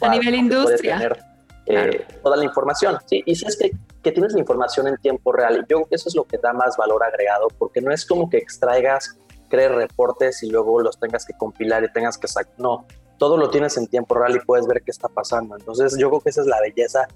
a 0.00 0.08
nivel 0.10 0.34
industria. 0.34 0.98
Tener, 0.98 1.18
eh, 1.66 2.06
toda 2.22 2.36
la 2.36 2.44
información. 2.44 2.98
Sí, 3.06 3.22
y 3.24 3.34
si 3.34 3.46
es 3.46 3.56
que, 3.56 3.72
que, 4.04 4.12
tienes 4.12 4.32
la 4.32 4.40
información 4.40 4.86
en 4.86 4.96
tiempo 4.98 5.32
real. 5.32 5.66
Yo 5.68 5.78
creo 5.78 5.86
que 5.86 5.94
eso 5.96 6.08
es 6.08 6.14
lo 6.14 6.24
que 6.24 6.38
da 6.38 6.52
más 6.52 6.76
valor 6.76 7.02
agregado, 7.02 7.48
porque 7.58 7.80
no 7.80 7.92
es 7.92 8.06
como 8.06 8.30
que 8.30 8.36
extraigas, 8.36 9.18
crees 9.48 9.72
reportes 9.72 10.42
y 10.42 10.50
luego 10.50 10.80
los 10.80 10.98
tengas 10.98 11.24
que 11.24 11.32
compilar 11.34 11.82
y 11.84 11.92
tengas 11.92 12.18
que 12.18 12.28
sacar. 12.28 12.52
No, 12.58 12.86
todo 13.18 13.36
lo 13.36 13.50
tienes 13.50 13.76
en 13.76 13.86
tiempo 13.86 14.14
real 14.14 14.36
y 14.36 14.40
puedes 14.40 14.66
ver 14.66 14.82
qué 14.82 14.90
está 14.90 15.08
pasando. 15.08 15.56
Entonces, 15.56 15.96
yo 15.98 16.08
creo 16.10 16.20
que 16.20 16.30
esa 16.30 16.42
es 16.42 16.46
la 16.46 16.60
belleza. 16.60 17.06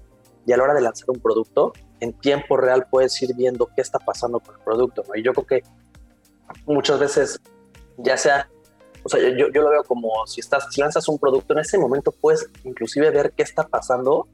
Y 0.45 0.51
a 0.51 0.57
la 0.57 0.63
hora 0.63 0.73
de 0.73 0.81
lanzar 0.81 1.09
un 1.09 1.19
producto, 1.19 1.73
en 1.99 2.13
tiempo 2.13 2.57
real 2.57 2.87
puedes 2.89 3.21
ir 3.21 3.35
viendo 3.35 3.67
qué 3.75 3.81
está 3.81 3.99
pasando 3.99 4.39
con 4.39 4.55
el 4.55 4.61
producto. 4.61 5.03
¿no? 5.07 5.15
Y 5.15 5.21
yo 5.21 5.33
creo 5.33 5.45
que 5.45 5.63
muchas 6.65 6.99
veces, 6.99 7.39
ya 7.97 8.17
sea 8.17 8.49
o 9.03 9.09
sea, 9.09 9.21
yo, 9.21 9.49
yo, 9.53 9.61
lo 9.61 9.69
veo 9.69 9.83
como 9.83 10.25
si 10.27 10.41
estás, 10.41 10.67
si 10.71 10.81
lanzas 10.81 11.07
un 11.07 11.17
producto 11.17 11.53
en 11.53 11.59
ese 11.59 11.77
momento, 11.77 12.11
puedes 12.11 12.49
inclusive 12.63 13.09
ver 13.11 13.31
qué 13.31 13.43
está 13.43 13.65
pasando, 13.65 14.27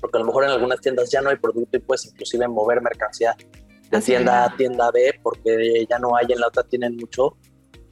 porque 0.00 0.18
a 0.18 0.20
lo 0.20 0.26
mejor 0.26 0.44
en 0.44 0.50
algunas 0.50 0.80
tiendas 0.80 1.10
ya 1.10 1.20
no 1.20 1.30
hay 1.30 1.36
producto 1.36 1.76
y 1.76 1.80
puedes 1.80 2.06
inclusive 2.06 2.48
mover 2.48 2.80
mercancía 2.80 3.34
de 3.90 4.00
tienda 4.00 4.44
A 4.44 4.56
tienda 4.56 4.90
B, 4.90 5.18
porque 5.22 5.86
ya 5.88 5.98
no 5.98 6.14
hay 6.16 6.26
en 6.30 6.40
la 6.40 6.48
otra 6.48 6.62
tienen 6.62 6.96
mucho, 6.96 7.36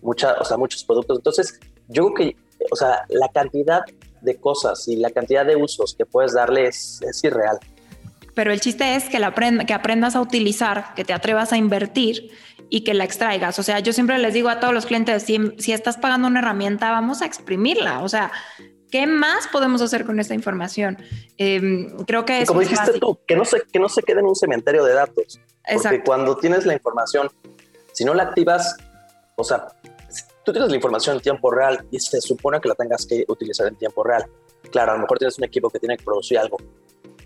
mucha, 0.02 0.34
o 0.34 0.44
sea, 0.44 0.56
muchos 0.56 0.84
productos. 0.84 1.18
Entonces, 1.18 1.58
yo 1.88 2.12
creo 2.12 2.30
que, 2.30 2.36
o 2.70 2.76
sea, 2.76 3.04
la 3.08 3.28
cantidad 3.28 3.82
de 4.20 4.36
cosas 4.36 4.86
y 4.88 4.96
la 4.96 5.10
cantidad 5.10 5.46
de 5.46 5.56
usos 5.56 5.94
que 5.94 6.04
puedes 6.04 6.34
darle 6.34 6.66
es, 6.66 7.00
es 7.02 7.24
irreal. 7.24 7.58
Pero 8.36 8.52
el 8.52 8.60
chiste 8.60 8.96
es 8.96 9.08
que, 9.08 9.18
la 9.18 9.32
que 9.32 9.72
aprendas 9.72 10.14
a 10.14 10.20
utilizar, 10.20 10.92
que 10.94 11.06
te 11.06 11.14
atrevas 11.14 11.54
a 11.54 11.56
invertir 11.56 12.30
y 12.68 12.84
que 12.84 12.92
la 12.92 13.04
extraigas. 13.04 13.58
O 13.58 13.62
sea, 13.62 13.80
yo 13.80 13.94
siempre 13.94 14.18
les 14.18 14.34
digo 14.34 14.50
a 14.50 14.60
todos 14.60 14.74
los 14.74 14.84
clientes, 14.84 15.22
si, 15.22 15.72
estás 15.72 15.96
pagando 15.96 16.28
una 16.28 16.40
herramienta, 16.40 16.90
vamos 16.90 17.22
a 17.22 17.26
exprimirla. 17.26 18.02
O 18.02 18.10
sea, 18.10 18.30
¿qué 18.90 19.06
más 19.06 19.48
podemos 19.48 19.82
hacer 19.82 20.04
con 20.04 20.20
esta 20.20 20.34
información? 20.34 20.98
Em, 21.36 21.96
creo 22.06 22.24
que 22.24 22.42
es... 22.42 22.48
Como 22.48 22.60
dijiste 22.60 22.98
tú, 22.98 23.18
que 23.26 23.36
no, 23.36 23.44
se, 23.44 23.62
que 23.62 23.78
no 23.78 23.88
se 23.88 24.02
quede 24.02 24.20
en 24.20 24.26
un 24.26 24.36
cementerio 24.36 24.84
de 24.84 24.94
datos. 24.94 25.40
Porque 25.72 26.02
cuando 26.02 26.36
tienes 26.36 26.64
la 26.64 26.74
información, 26.74 27.28
si 27.92 28.04
no 28.04 28.14
la 28.14 28.24
activas, 28.24 28.76
o 29.34 29.44
sea, 29.44 29.66
tú 30.44 30.52
tienes 30.52 30.70
la 30.70 30.76
información 30.76 31.16
en 31.16 31.22
tiempo 31.22 31.50
real 31.50 31.86
y 31.90 31.98
se 31.98 32.20
supone 32.20 32.60
que 32.60 32.68
la 32.68 32.74
tengas 32.74 33.04
que 33.06 33.24
utilizar 33.28 33.66
en 33.66 33.76
tiempo 33.76 34.04
real. 34.04 34.24
Claro, 34.70 34.92
a 34.92 34.94
lo 34.94 35.02
mejor 35.02 35.18
tienes 35.18 35.38
un 35.38 35.44
equipo 35.44 35.70
que 35.70 35.78
tiene 35.78 35.96
que 35.96 36.04
producir 36.04 36.38
algo, 36.38 36.58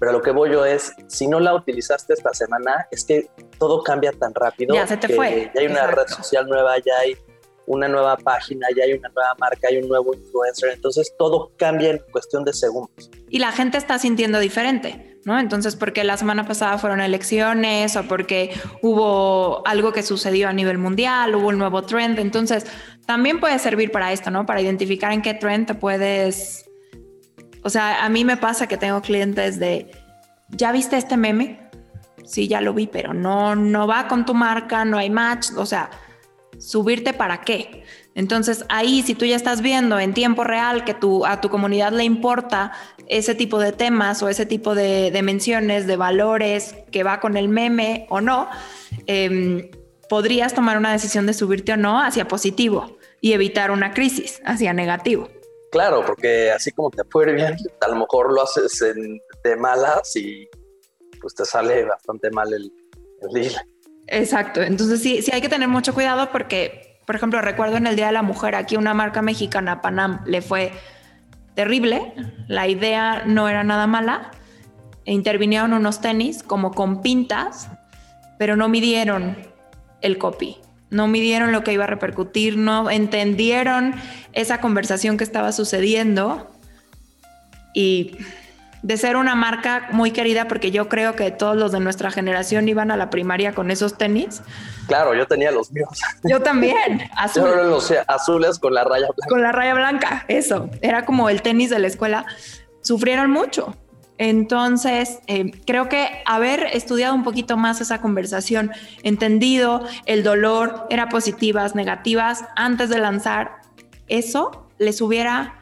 pero 0.00 0.12
lo 0.12 0.22
que 0.22 0.30
voy 0.30 0.50
yo 0.50 0.64
es, 0.64 0.92
si 1.08 1.26
no 1.26 1.40
la 1.40 1.54
utilizaste 1.54 2.14
esta 2.14 2.32
semana, 2.32 2.88
es 2.90 3.04
que 3.04 3.28
todo 3.58 3.82
cambia 3.82 4.12
tan 4.12 4.34
rápido. 4.34 4.74
Ya 4.74 4.86
se 4.86 4.96
te 4.96 5.14
fue. 5.14 5.50
Ya 5.54 5.60
hay 5.60 5.66
una 5.66 5.86
red 5.86 6.06
social 6.06 6.48
nueva, 6.48 6.78
ya 6.78 6.98
hay 7.00 7.16
una 7.72 7.88
nueva 7.88 8.16
página, 8.16 8.66
ya 8.76 8.84
hay 8.84 8.92
una 8.92 9.08
nueva 9.08 9.34
marca, 9.38 9.68
hay 9.68 9.78
un 9.78 9.88
nuevo 9.88 10.14
influencer, 10.14 10.70
entonces 10.70 11.14
todo 11.18 11.52
cambia 11.56 11.90
en 11.90 12.02
cuestión 12.10 12.44
de 12.44 12.52
segundos. 12.52 13.10
Y 13.28 13.38
la 13.38 13.52
gente 13.52 13.78
está 13.78 13.98
sintiendo 13.98 14.38
diferente, 14.38 15.20
¿no? 15.24 15.38
Entonces, 15.38 15.76
porque 15.76 16.04
la 16.04 16.16
semana 16.16 16.46
pasada 16.46 16.78
fueron 16.78 17.00
elecciones 17.00 17.96
o 17.96 18.04
porque 18.04 18.52
hubo 18.82 19.66
algo 19.66 19.92
que 19.92 20.02
sucedió 20.02 20.48
a 20.48 20.52
nivel 20.52 20.78
mundial, 20.78 21.34
hubo 21.34 21.48
un 21.48 21.58
nuevo 21.58 21.82
trend, 21.82 22.18
entonces 22.18 22.66
también 23.06 23.40
puede 23.40 23.58
servir 23.58 23.90
para 23.90 24.12
esto, 24.12 24.30
¿no? 24.30 24.46
Para 24.46 24.60
identificar 24.60 25.12
en 25.12 25.22
qué 25.22 25.34
trend 25.34 25.78
puedes 25.78 26.70
o 27.62 27.68
sea, 27.68 28.04
a 28.04 28.08
mí 28.08 28.24
me 28.24 28.36
pasa 28.36 28.66
que 28.66 28.76
tengo 28.76 29.00
clientes 29.02 29.58
de, 29.58 29.90
¿ya 30.48 30.72
viste 30.72 30.96
este 30.96 31.16
meme? 31.16 31.70
Sí, 32.24 32.48
ya 32.48 32.60
lo 32.60 32.72
vi, 32.72 32.86
pero 32.86 33.12
no, 33.12 33.54
no 33.54 33.86
va 33.86 34.08
con 34.08 34.24
tu 34.24 34.34
marca, 34.34 34.84
no 34.84 34.98
hay 34.98 35.10
match, 35.10 35.50
o 35.56 35.66
sea, 35.66 35.90
subirte 36.60 37.12
para 37.12 37.40
qué. 37.40 37.84
Entonces 38.14 38.64
ahí, 38.68 39.02
si 39.02 39.14
tú 39.14 39.24
ya 39.24 39.36
estás 39.36 39.62
viendo 39.62 39.98
en 39.98 40.14
tiempo 40.14 40.44
real 40.44 40.84
que 40.84 40.94
tu, 40.94 41.24
a 41.24 41.40
tu 41.40 41.48
comunidad 41.48 41.92
le 41.92 42.04
importa 42.04 42.72
ese 43.08 43.34
tipo 43.34 43.58
de 43.58 43.72
temas 43.72 44.22
o 44.22 44.28
ese 44.28 44.46
tipo 44.46 44.74
de, 44.74 45.18
menciones, 45.22 45.86
de 45.86 45.96
valores 45.96 46.74
que 46.92 47.02
va 47.02 47.20
con 47.20 47.36
el 47.36 47.48
meme 47.48 48.06
o 48.10 48.20
no, 48.20 48.48
em, 49.06 49.70
podrías 50.08 50.54
tomar 50.54 50.76
una 50.76 50.92
decisión 50.92 51.26
de 51.26 51.34
subirte 51.34 51.72
o 51.72 51.76
no 51.76 52.02
hacia 52.02 52.28
positivo 52.28 52.98
y 53.20 53.32
evitar 53.32 53.70
una 53.70 53.92
crisis 53.92 54.40
hacia 54.44 54.72
negativo. 54.72 55.28
Claro, 55.70 56.04
porque 56.04 56.50
así 56.50 56.72
como 56.72 56.90
te 56.90 57.04
puede 57.04 57.32
bien, 57.32 57.56
a 57.80 57.88
lo 57.88 57.96
mejor 57.96 58.32
lo 58.32 58.42
haces 58.42 58.84
de 59.44 59.56
malas 59.56 60.16
y 60.16 60.48
pues 61.20 61.34
te 61.34 61.44
sale 61.44 61.84
bastante 61.84 62.30
mal 62.30 62.52
el, 62.52 62.72
deal. 63.32 63.54
Exacto, 64.10 64.60
entonces 64.60 65.00
sí, 65.02 65.22
sí 65.22 65.30
hay 65.32 65.40
que 65.40 65.48
tener 65.48 65.68
mucho 65.68 65.94
cuidado 65.94 66.30
porque, 66.32 66.98
por 67.06 67.16
ejemplo, 67.16 67.40
recuerdo 67.40 67.76
en 67.76 67.86
el 67.86 67.96
Día 67.96 68.06
de 68.06 68.12
la 68.12 68.22
Mujer, 68.22 68.56
aquí 68.56 68.76
una 68.76 68.92
marca 68.92 69.22
mexicana, 69.22 69.80
Panam, 69.80 70.20
le 70.26 70.42
fue 70.42 70.72
terrible, 71.54 72.12
la 72.48 72.66
idea 72.66 73.22
no 73.24 73.48
era 73.48 73.62
nada 73.62 73.86
mala, 73.86 74.32
e 75.04 75.12
intervinieron 75.12 75.72
unos 75.72 76.00
tenis 76.00 76.42
como 76.42 76.72
con 76.72 77.02
pintas, 77.02 77.68
pero 78.38 78.56
no 78.56 78.68
midieron 78.68 79.36
el 80.00 80.18
copy. 80.18 80.56
No 80.90 81.06
midieron 81.06 81.52
lo 81.52 81.62
que 81.62 81.72
iba 81.72 81.84
a 81.84 81.86
repercutir, 81.86 82.56
no 82.56 82.90
entendieron 82.90 83.94
esa 84.32 84.60
conversación 84.60 85.16
que 85.16 85.24
estaba 85.24 85.52
sucediendo. 85.52 86.50
Y 87.74 88.16
de 88.82 88.96
ser 88.96 89.16
una 89.16 89.34
marca 89.34 89.88
muy 89.92 90.10
querida, 90.10 90.48
porque 90.48 90.70
yo 90.70 90.88
creo 90.88 91.14
que 91.14 91.30
todos 91.30 91.56
los 91.56 91.72
de 91.72 91.80
nuestra 91.80 92.10
generación 92.10 92.68
iban 92.68 92.90
a 92.90 92.96
la 92.96 93.10
primaria 93.10 93.52
con 93.52 93.70
esos 93.70 93.98
tenis. 93.98 94.42
Claro, 94.86 95.14
yo 95.14 95.26
tenía 95.26 95.50
los 95.50 95.70
míos. 95.70 95.88
Yo 96.24 96.40
también, 96.40 97.02
azul. 97.16 97.44
Yo 97.44 97.78
azules 98.06 98.58
con 98.58 98.74
la 98.74 98.84
raya 98.84 99.06
blanca. 99.06 99.28
Con 99.28 99.42
la 99.42 99.52
raya 99.52 99.74
blanca, 99.74 100.24
eso. 100.28 100.70
Era 100.80 101.04
como 101.04 101.28
el 101.28 101.42
tenis 101.42 101.70
de 101.70 101.78
la 101.78 101.86
escuela. 101.86 102.24
Sufrieron 102.80 103.30
mucho. 103.30 103.76
Entonces, 104.16 105.20
eh, 105.28 105.50
creo 105.66 105.88
que 105.88 106.22
haber 106.26 106.64
estudiado 106.74 107.14
un 107.14 107.24
poquito 107.24 107.56
más 107.56 107.80
esa 107.80 108.02
conversación, 108.02 108.70
entendido 109.02 109.82
el 110.04 110.22
dolor, 110.22 110.86
era 110.90 111.08
positivas, 111.08 111.74
negativas, 111.74 112.44
antes 112.54 112.90
de 112.90 112.98
lanzar, 112.98 113.62
eso 114.08 114.68
les 114.78 115.00
hubiera 115.00 115.54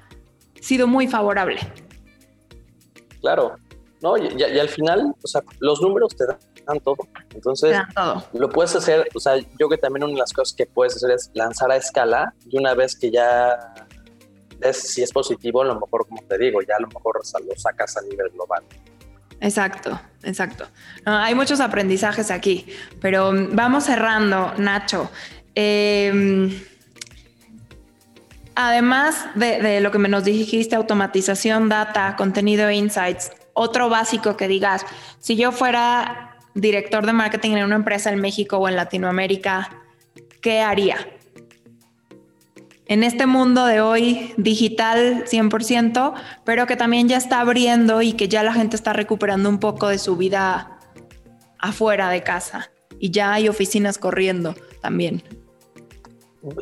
sido 0.60 0.88
muy 0.88 1.06
favorable. 1.06 1.60
Claro, 3.20 3.56
no, 4.00 4.16
y, 4.16 4.42
al 4.42 4.68
final, 4.68 5.14
o 5.22 5.26
sea, 5.26 5.42
los 5.58 5.80
números 5.80 6.14
te 6.14 6.24
dan 6.26 6.80
todo. 6.80 6.98
Entonces, 7.34 7.76
lo 8.32 8.48
puedes 8.48 8.76
hacer, 8.76 9.08
o 9.14 9.18
sea, 9.20 9.36
yo 9.58 9.68
que 9.68 9.76
también 9.76 10.04
una 10.04 10.12
de 10.12 10.18
las 10.20 10.32
cosas 10.32 10.54
que 10.56 10.66
puedes 10.66 10.96
hacer 10.96 11.10
es 11.10 11.30
lanzar 11.34 11.70
a 11.72 11.76
escala 11.76 12.32
y 12.48 12.58
una 12.58 12.74
vez 12.74 12.96
que 12.96 13.10
ya 13.10 13.74
si 14.72 15.02
es 15.02 15.12
positivo, 15.12 15.62
a 15.62 15.64
lo 15.64 15.74
mejor, 15.74 16.06
como 16.08 16.22
te 16.22 16.38
digo, 16.38 16.60
ya 16.62 16.76
a 16.76 16.80
lo 16.80 16.88
mejor 16.88 17.16
lo 17.16 17.56
sacas 17.56 17.96
a 17.96 18.02
nivel 18.02 18.28
global. 18.30 18.62
Exacto, 19.40 20.00
exacto. 20.24 20.66
hay 21.04 21.34
muchos 21.34 21.60
aprendizajes 21.60 22.30
aquí, 22.30 22.66
pero 23.00 23.32
vamos 23.52 23.84
cerrando, 23.84 24.52
Nacho. 24.58 25.10
Em, 25.54 26.60
además 28.58 29.28
de, 29.36 29.80
lo 29.80 29.92
que 29.92 29.98
me 29.98 30.08
nos 30.08 30.24
dijiste, 30.24 30.74
automatización, 30.74 31.68
data, 31.68 32.16
contenido, 32.16 32.68
insights, 32.72 33.30
otro 33.52 33.88
básico 33.88 34.36
que 34.36 34.48
digas, 34.48 34.84
si 35.20 35.36
yo 35.36 35.52
fuera 35.52 36.36
director 36.54 37.06
de 37.06 37.12
marketing 37.12 37.52
en 37.52 37.64
una 37.64 37.76
empresa 37.76 38.10
en 38.10 38.20
México 38.20 38.58
o 38.58 38.68
en 38.68 38.74
Latinoamérica, 38.74 39.70
¿qué 40.40 40.60
haría? 40.60 40.96
En 42.86 43.04
este 43.04 43.26
mundo 43.26 43.64
de 43.64 43.80
hoy 43.80 44.34
digital 44.38 45.24
100%, 45.26 46.14
pero 46.44 46.66
que 46.66 46.74
también 46.74 47.08
ya 47.08 47.16
está 47.16 47.38
abriendo 47.38 48.02
y 48.02 48.14
que 48.14 48.26
ya 48.26 48.42
la 48.42 48.52
gente 48.52 48.74
está 48.74 48.92
recuperando 48.92 49.48
un 49.48 49.60
poco 49.60 49.86
de 49.86 49.98
su 49.98 50.16
vida 50.16 50.80
afuera 51.60 52.10
de 52.10 52.24
casa 52.24 52.72
y 52.98 53.12
ya 53.12 53.34
hay 53.34 53.48
oficinas 53.48 53.98
corriendo 53.98 54.56
también. 54.80 55.22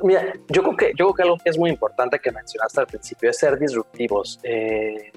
Mira, 0.03 0.33
yo 0.49 0.63
creo 0.63 0.77
que, 0.77 0.87
yo 0.97 1.07
creo 1.07 1.15
que 1.15 1.23
algo 1.23 1.37
que 1.37 1.51
es 1.51 1.59
muy 1.59 1.71
importante 1.71 2.19
que 2.19 2.31
mencionaste 2.31 2.81
al 2.81 2.87
principio 2.87 3.31
es 3.31 3.39
ser 3.39 3.59
disruptivos. 3.59 4.41
Eh, 4.43 5.13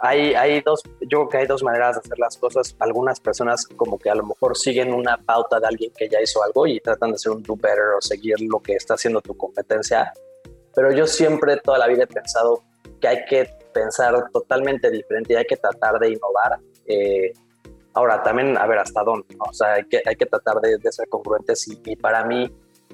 hay, 0.00 0.34
hay 0.34 0.60
dos, 0.62 0.82
yo 1.00 1.20
creo 1.20 1.28
que 1.28 1.36
hay 1.38 1.46
dos 1.46 1.62
maneras 1.62 1.96
de 1.96 2.00
hacer 2.00 2.18
las 2.18 2.36
cosas. 2.36 2.74
Algunas 2.78 3.20
personas 3.20 3.66
como 3.66 3.98
que 3.98 4.10
a 4.10 4.14
lo 4.14 4.24
mejor 4.24 4.56
siguen 4.56 4.92
una 4.92 5.18
pauta 5.18 5.60
de 5.60 5.66
alguien 5.66 5.92
que 5.96 6.08
ya 6.08 6.20
hizo 6.20 6.42
algo 6.42 6.66
y 6.66 6.80
tratan 6.80 7.12
de 7.12 7.18
ser 7.18 7.32
un 7.32 7.42
do 7.42 7.54
better 7.54 7.94
o 7.98 8.00
seguir 8.00 8.40
lo 8.40 8.58
que 8.60 8.74
está 8.74 8.94
haciendo 8.94 9.20
tu 9.20 9.36
competencia. 9.36 10.12
Pero 10.74 10.90
yo 10.92 11.06
siempre 11.06 11.58
toda 11.58 11.78
la 11.78 11.86
vida 11.88 12.04
he 12.04 12.06
pensado 12.06 12.62
que 13.00 13.08
hay 13.08 13.24
que 13.26 13.48
pensar 13.74 14.30
totalmente 14.32 14.90
diferente 14.90 15.34
y 15.34 15.36
hay 15.36 15.44
que 15.44 15.56
tratar 15.56 15.98
de 15.98 16.08
innovar. 16.08 16.58
Eh, 16.86 17.32
ahora, 17.92 18.22
también, 18.22 18.56
a 18.56 18.66
ver, 18.66 18.78
hasta 18.78 19.04
dónde, 19.04 19.26
O 19.38 19.52
sea, 19.52 19.74
hay 19.74 19.84
que, 19.84 20.00
hay 20.04 20.16
que 20.16 20.26
tratar 20.26 20.60
de, 20.60 20.78
de 20.78 20.92
ser 20.92 21.08
congruentes 21.08 21.68
y, 21.68 21.80
y 21.84 21.96
para 21.96 22.24
mí 22.24 22.50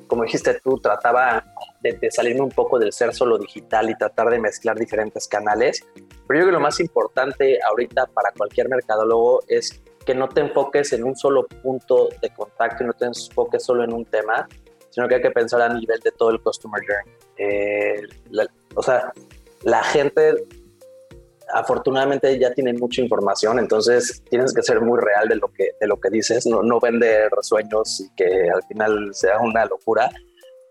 como 0.09 0.25
dijiste 0.25 0.59
tú, 0.63 0.79
trataba 0.81 1.45
de, 1.81 1.93
de, 1.93 2.11
salirme 2.11 2.41
un 2.41 2.51
poco 2.51 2.79
del 2.79 2.93
ser 2.93 3.15
solo 3.15 3.39
digital 3.39 3.89
y 3.89 3.95
tratar 3.95 4.31
de 4.31 4.41
mezclar 4.41 4.77
diferentes 4.77 5.29
canales. 5.29 5.87
Pero 5.95 6.11
yo 6.11 6.27
creo 6.27 6.47
que 6.47 6.53
lo 6.53 6.61
más 6.61 6.81
importante 6.81 7.59
ahorita 7.63 8.07
para 8.07 8.33
cualquier 8.33 8.69
mercadólogo 8.69 9.43
es 9.47 9.81
que 10.05 10.15
no 10.15 10.29
te 10.29 10.41
enfoques 10.41 10.93
en 10.95 11.05
un 11.05 11.15
solo 11.15 11.47
punto 11.47 12.09
de 12.23 12.31
contacto 12.31 12.83
y 12.83 12.87
no 12.87 12.95
te 12.95 13.05
enfoques 13.05 13.63
solo 13.63 13.85
en 13.85 13.93
un 13.93 14.07
tema, 14.07 14.49
sino 14.91 15.07
que 15.07 15.17
hay 15.17 15.21
que 15.21 15.31
pensar 15.31 15.61
a 15.61 15.69
nivel 15.69 16.01
de 16.01 16.11
todo 16.13 16.31
el 16.31 16.41
customer 16.41 16.81
journey. 16.81 17.15
Eh, 17.37 18.03
o 18.75 18.83
sea, 18.83 19.13
la 19.63 19.83
gente 19.85 20.35
afortunadamente 21.53 22.39
ya 22.39 22.53
tiene 22.53 22.73
mucha 22.75 23.01
información, 23.03 23.59
entonces 23.59 24.23
tienes 24.29 24.53
que 24.53 24.63
ser 24.63 24.81
muy 24.81 24.99
real 25.01 25.29
de 25.29 25.37
lo 25.37 25.49
que, 25.53 25.71
de 25.81 25.87
lo 25.87 25.99
que 25.99 26.11
dices, 26.11 26.47
no, 26.47 26.63
no 26.63 26.81
vender 26.81 27.31
sueños 27.43 28.01
y 28.01 28.15
que 28.15 28.49
al 28.51 28.63
final 28.65 29.15
sea 29.15 29.39
una 29.39 29.65
locura, 29.65 30.11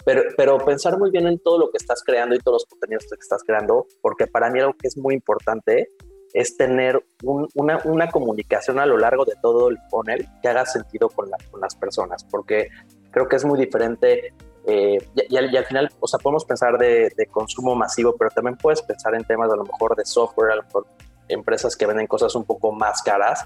pero, 0.05 0.23
pero 0.37 0.57
pensar 0.59 0.97
muy 0.97 1.11
bien 1.11 1.27
en 1.27 1.39
todo 1.39 1.59
lo 1.59 1.71
que 1.71 1.77
estás 1.77 2.03
creando 2.03 2.35
y 2.35 2.39
todos 2.39 2.63
los 2.63 2.65
contenidos 2.65 3.05
que 3.09 3.19
estás 3.19 3.43
creando, 3.43 3.85
porque 4.01 4.27
para 4.27 4.49
mí 4.49 4.59
algo 4.59 4.73
que 4.73 4.87
es 4.87 4.97
muy 4.97 5.13
importante 5.13 5.89
es 6.33 6.55
tener 6.57 7.03
una, 7.23 7.79
una, 7.85 8.11
comunicación 8.11 8.79
a 8.79 8.85
lo 8.85 8.97
largo 8.97 9.25
de 9.25 9.33
todo 9.41 9.69
el 9.69 9.77
funnel 9.89 10.27
que 10.41 10.49
haga 10.49 10.65
sentido 10.65 11.09
con, 11.09 11.29
con 11.49 11.61
las 11.61 11.75
personas, 11.75 12.23
porque 12.25 12.67
creo 13.11 13.27
que 13.27 13.37
es 13.37 13.45
muy 13.45 13.57
diferente 13.57 14.33
eh, 14.69 14.97
y, 15.29 15.37
al 15.37 15.65
final, 15.65 15.89
o 16.01 16.07
sea, 16.07 16.19
podemos 16.19 16.43
pensar 16.43 16.77
de, 16.77 17.09
consumo 17.31 17.73
masivo, 17.73 18.13
pero 18.17 18.29
también 18.31 18.57
puedes 18.57 18.81
pensar 18.81 19.15
en 19.15 19.23
temas 19.23 19.49
a 19.49 19.55
lo 19.55 19.63
mejor 19.63 19.95
de 19.95 20.03
software, 20.03 20.51
a 20.51 20.55
lo 20.57 20.63
mejor 20.63 20.85
empresas 21.29 21.75
que 21.77 21.85
venden 21.85 22.05
cosas 22.05 22.35
un 22.35 22.43
poco 22.43 22.73
más 22.73 23.01
caras. 23.01 23.45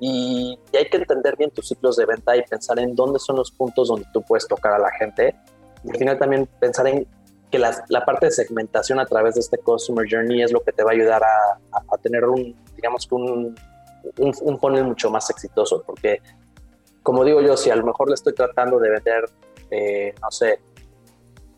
Y, 0.00 0.58
hay 0.74 0.90
que 0.90 0.98
entender 0.98 1.36
bien 1.38 1.50
tus 1.50 1.68
ciclos 1.68 1.96
de 1.96 2.04
venta 2.04 2.36
y 2.36 2.42
pensar 2.42 2.78
en 2.78 2.94
dónde 2.94 3.18
son 3.20 3.36
los 3.36 3.50
puntos 3.50 3.88
donde 3.88 4.06
tú 4.12 4.20
puedes 4.20 4.46
tocar 4.46 4.74
a 4.74 4.78
la 4.78 4.90
gente. 4.90 5.34
Y 5.82 5.90
al 5.90 5.96
final 5.96 6.18
también 6.18 6.46
pensar 6.60 6.88
en 6.88 7.06
que 7.50 7.58
la, 7.58 7.82
la 7.88 8.04
parte 8.04 8.26
de 8.26 8.32
segmentación 8.32 9.00
a 9.00 9.06
través 9.06 9.36
de 9.36 9.40
este 9.40 9.56
Customer 9.56 10.06
Journey 10.10 10.42
es 10.42 10.52
lo 10.52 10.60
que 10.60 10.72
te 10.72 10.82
va 10.82 10.90
a 10.90 10.94
ayudar 10.94 11.22
a, 11.24 11.58
a, 11.72 11.96
tener 11.98 12.24
un, 12.26 12.54
digamos 12.76 13.06
que 13.06 13.14
un, 13.14 13.54
un, 14.18 14.34
un 14.42 14.58
funnel 14.58 14.84
mucho 14.84 15.08
más 15.08 15.30
exitoso. 15.30 15.82
Porque, 15.86 16.20
como 17.02 17.24
digo 17.24 17.40
yo, 17.40 17.56
si 17.56 17.70
a 17.70 17.76
lo 17.76 17.86
mejor 17.86 18.08
le 18.08 18.14
estoy 18.14 18.34
tratando 18.34 18.78
de 18.78 18.90
vender 18.90 19.24
eh, 19.70 20.14
no 20.20 20.30
sé, 20.30 20.60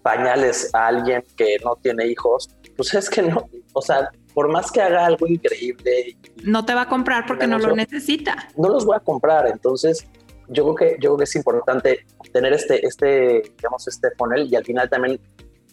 pañales 0.03 0.73
a 0.73 0.87
alguien 0.87 1.25
que 1.37 1.57
no 1.64 1.77
tiene 1.77 2.07
hijos, 2.07 2.49
pues 2.77 2.95
es 2.95 3.11
que 3.11 3.23
no, 3.23 3.49
o 3.73 3.83
sea, 3.83 4.11
por 4.35 4.49
más 4.49 4.71
que 4.71 4.81
haga 4.81 5.07
algo 5.07 5.27
increíble. 5.27 6.16
No 6.45 6.64
te 6.64 6.75
va 6.75 6.83
a 6.83 6.88
comprar 6.88 7.25
porque 7.27 7.47
no 7.47 7.59
lo 7.59 7.75
necesita. 7.75 8.49
No 8.57 8.69
los 8.69 8.85
voy 8.85 8.97
a 8.97 9.01
comprar, 9.01 9.49
entonces 9.49 10.07
yo 10.49 10.62
creo 10.62 10.75
que, 10.75 10.97
yo 11.01 11.11
creo 11.11 11.16
que 11.16 11.25
es 11.25 11.35
importante 11.37 12.07
tener 12.33 12.53
este, 12.53 12.87
este, 12.87 13.42
digamos, 13.57 13.88
este 13.88 14.11
funnel 14.16 14.47
y 14.49 14.55
al 14.55 14.64
final 14.64 14.88
también, 14.88 15.21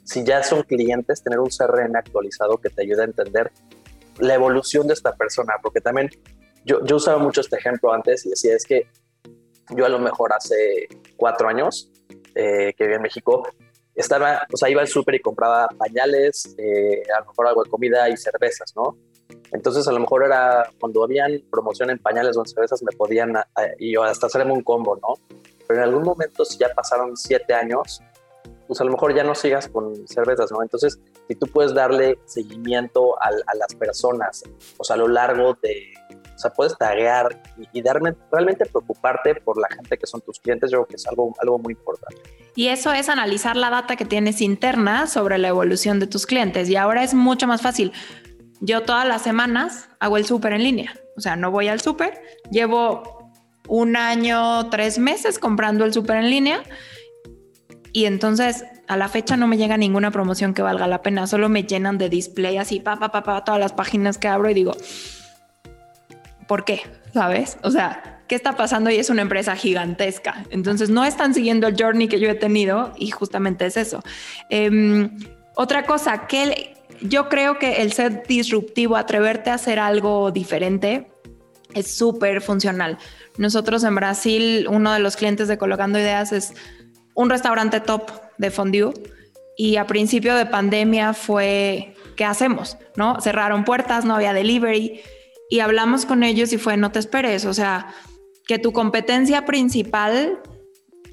si 0.04 0.24
ya 0.24 0.42
son 0.44 0.64
clientes, 0.64 1.22
tener 1.22 1.40
un 1.40 1.50
CRM 1.50 1.96
actualizado 1.96 2.58
que 2.58 2.70
te 2.70 2.84
ayude 2.84 3.02
a 3.02 3.06
entender 3.06 3.52
la 4.20 4.34
evolución 4.36 4.88
de 4.88 4.94
esta 4.94 5.14
persona, 5.14 5.54
porque 5.62 5.82
también 5.82 6.10
yo, 6.66 6.84
yo 6.86 6.96
usaba 6.96 7.18
mucho 7.20 7.42
este 7.42 7.58
ejemplo 7.58 7.94
antes 7.94 8.26
y 8.26 8.30
decía, 8.30 8.56
es 8.56 8.66
que 8.66 8.88
yo 9.76 9.86
a 9.86 9.90
lo 9.90 10.00
mejor 10.00 10.34
hace 10.34 10.88
cuatro 11.18 11.48
años 11.48 11.92
eh, 12.36 12.74
que 12.78 12.84
vivía 12.84 12.98
en 12.98 13.02
México, 13.02 13.48
estaba, 13.96 14.48
o 14.52 14.58
sea, 14.58 14.70
iba 14.70 14.82
al 14.82 14.88
súper 14.88 15.16
y 15.16 15.20
compraba 15.20 15.68
pañales, 15.78 16.56
eh, 16.58 17.04
a 17.16 17.20
lo 17.20 17.28
mejor 17.28 17.48
algo 17.48 17.64
de 17.64 17.70
comida 17.70 18.10
y 18.10 18.18
cervezas, 18.18 18.74
¿no? 18.76 18.98
Entonces, 19.52 19.88
a 19.88 19.92
lo 19.92 20.00
mejor 20.00 20.26
era 20.26 20.68
cuando 20.80 21.04
habían 21.04 21.44
promoción 21.52 21.90
en 21.92 22.00
pañales 22.00 22.36
o 22.38 22.42
en 22.42 22.48
cervezas, 22.48 22.82
me 22.84 22.96
podían, 22.96 23.34
y 23.78 23.96
hasta 23.98 24.28
hacerme 24.28 24.52
un 24.52 24.64
combo, 24.64 24.96
¿no? 24.96 25.16
Pero 25.68 25.80
en 25.80 25.88
algún 25.88 26.04
momento, 26.04 26.44
si 26.44 26.58
ya 26.58 26.74
pasaron 26.74 27.16
siete 27.16 27.54
años, 27.54 28.02
pues 28.68 28.82
a 28.82 28.84
lo 28.84 28.92
mejor 28.92 29.16
ya 29.16 29.24
no 29.24 29.36
sigas 29.36 29.68
con 29.70 30.08
cervezas, 30.08 30.52
¿no? 30.52 30.64
Entonces, 30.64 31.00
si 31.28 31.36
tú 31.36 31.46
puedes 31.48 31.74
darle 31.74 32.18
seguimiento 32.26 33.16
a, 33.22 33.28
a 33.28 33.56
las 33.56 33.76
personas, 33.76 34.44
o 34.78 34.84
sea, 34.84 34.96
a 34.96 35.00
lo 35.00 35.08
largo 35.08 35.56
de, 35.62 35.94
sea, 36.44 36.52
puedes 36.52 36.78
taguear 36.78 37.42
y, 37.74 37.82
darme, 37.82 38.14
realmente 38.32 38.66
preocuparte 38.66 39.36
por 39.36 39.60
la 39.60 39.68
gente 39.70 39.98
que 39.98 40.06
son 40.06 40.22
tus 40.22 40.40
clientes, 40.40 40.72
yo 40.72 40.80
creo 40.80 40.88
que 40.88 40.96
es 40.96 41.08
algo, 41.08 41.34
algo 41.42 41.60
muy 41.60 41.74
importante. 41.74 42.22
Y 42.56 42.68
eso 42.68 42.92
es 42.94 43.10
analizar 43.10 43.56
la 43.56 43.70
data 43.70 43.96
que 43.96 44.06
tienes 44.06 44.42
interna 44.42 45.08
sobre 45.08 45.38
la 45.38 45.48
evolución 45.48 46.00
de 46.00 46.08
tus 46.08 46.26
clientes. 46.26 46.70
Y 46.70 46.76
ahora 46.76 47.04
es 47.04 47.14
mucho 47.14 47.48
más 47.48 47.62
fácil. 47.62 47.92
Yo 48.62 48.84
todas 48.84 49.08
las 49.08 49.22
semanas 49.22 49.90
hago 50.00 50.18
el 50.18 50.26
súper 50.26 50.54
en 50.54 50.64
línea. 50.64 50.94
O 51.18 51.22
sea, 51.22 51.36
no 51.36 51.52
voy 51.52 51.68
al 51.68 51.82
súper. 51.82 52.22
Llevo 52.52 53.32
un 53.68 53.96
año, 53.96 54.70
tres 54.70 55.00
meses 55.00 55.40
comprando 55.40 55.86
el 55.86 55.94
súper 55.94 56.18
en 56.18 56.30
línea. 56.30 56.64
Y 57.92 58.06
entonces 58.06 58.66
a 58.88 58.98
la 58.98 59.08
fecha 59.08 59.38
no 59.38 59.48
me 59.48 59.58
llega 59.58 59.78
ninguna 59.78 60.12
promoción 60.12 60.54
que 60.54 60.62
valga 60.62 60.88
la 60.88 61.02
pena. 61.02 61.28
Solo 61.28 61.50
me 61.50 61.64
llenan 61.64 61.98
de 61.98 62.10
display 62.10 62.58
así, 62.58 62.80
pa, 62.80 62.98
pa, 62.98 63.12
pa, 63.12 63.24
pa, 63.24 63.44
todas 63.44 63.60
las 63.60 63.74
páginas 63.74 64.18
que 64.18 64.28
abro 64.28 64.50
y 64.50 64.54
digo, 64.54 64.74
¿por 66.48 66.66
qué? 66.66 66.82
¿Sabes? 67.14 67.58
O 67.64 67.72
sea, 67.72 68.22
¿qué 68.28 68.36
está 68.36 68.56
pasando? 68.56 68.90
Y 68.90 68.96
es 68.96 69.10
una 69.10 69.22
empresa 69.22 69.56
gigantesca. 69.56 70.46
Entonces 70.50 70.90
no 70.90 71.06
están 71.06 71.34
siguiendo 71.34 71.68
el 71.68 71.76
journey 71.78 72.08
que 72.08 72.20
yo 72.20 72.30
he 72.30 72.36
tenido 72.36 72.94
y 72.98 73.12
justamente 73.12 73.66
es 73.66 73.78
eso. 73.78 74.02
Em, 74.50 75.18
otra 75.56 75.86
cosa, 75.86 76.28
que 76.28 76.76
yo 77.02 77.30
creo 77.30 77.60
que 77.60 77.82
el 77.82 77.94
ser 77.94 78.24
disruptivo, 78.28 78.96
atreverte 78.96 79.50
a 79.50 79.56
hacer 79.56 79.80
algo 79.80 80.32
diferente, 80.32 81.12
es 81.74 81.92
súper 81.92 82.42
funcional. 82.42 82.98
Nosotros 83.38 83.84
en 83.84 83.96
Brasil, 83.96 84.68
uno 84.70 84.94
de 84.94 85.00
los 85.00 85.16
clientes 85.16 85.48
de 85.48 85.58
Colocando 85.58 86.00
Ideas 86.00 86.32
es 86.32 86.54
un 87.16 87.30
restaurante 87.30 87.80
top 87.80 88.12
de 88.38 88.52
fondue 88.52 88.94
y 89.58 89.78
a 89.78 89.86
principio 89.86 90.36
de 90.36 90.46
pandemia 90.46 91.14
fue, 91.14 91.96
¿qué 92.16 92.26
hacemos? 92.26 92.78
¿No? 92.96 93.22
Cerraron 93.22 93.66
puertas, 93.66 94.06
no 94.06 94.16
había 94.16 94.34
delivery 94.34 95.02
y 95.54 95.60
hablamos 95.60 96.08
con 96.08 96.24
ellos 96.24 96.52
y 96.52 96.58
fue, 96.58 96.78
no 96.78 96.92
te 96.92 96.98
esperes, 96.98 97.46
o 97.46 97.54
sea, 97.54 97.94
que 98.48 98.58
tu 98.58 98.74
competencia 98.74 99.46
principal, 99.46 100.40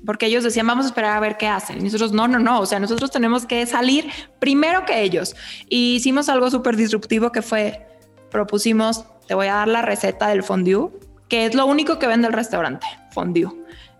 porque 0.06 0.24
ellos 0.24 0.42
decían, 0.42 0.66
vamos 0.66 0.86
a 0.86 0.88
esperar 0.88 1.14
a 1.14 1.20
ver 1.20 1.36
qué 1.36 1.46
hacen. 1.46 1.78
Y 1.80 1.82
nosotros, 1.82 2.12
no, 2.12 2.26
no, 2.26 2.38
no, 2.38 2.58
o 2.58 2.64
sea, 2.64 2.80
nosotros 2.80 3.10
tenemos 3.10 3.44
que 3.44 3.66
salir 3.66 4.08
primero 4.38 4.86
que 4.86 5.02
ellos. 5.02 5.36
Y 5.68 5.96
hicimos 5.96 6.30
algo 6.30 6.50
súper 6.50 6.76
disruptivo 6.76 7.32
que 7.32 7.42
fue, 7.42 7.86
propusimos, 8.30 9.04
te 9.28 9.34
voy 9.34 9.48
a 9.48 9.56
dar 9.56 9.68
la 9.68 9.82
receta 9.82 10.28
del 10.28 10.42
fondue, 10.42 10.88
que 11.28 11.44
es 11.44 11.54
lo 11.54 11.66
único 11.66 11.98
que 11.98 12.06
vende 12.06 12.26
el 12.26 12.32
restaurante, 12.32 12.86
fondue. 13.10 13.50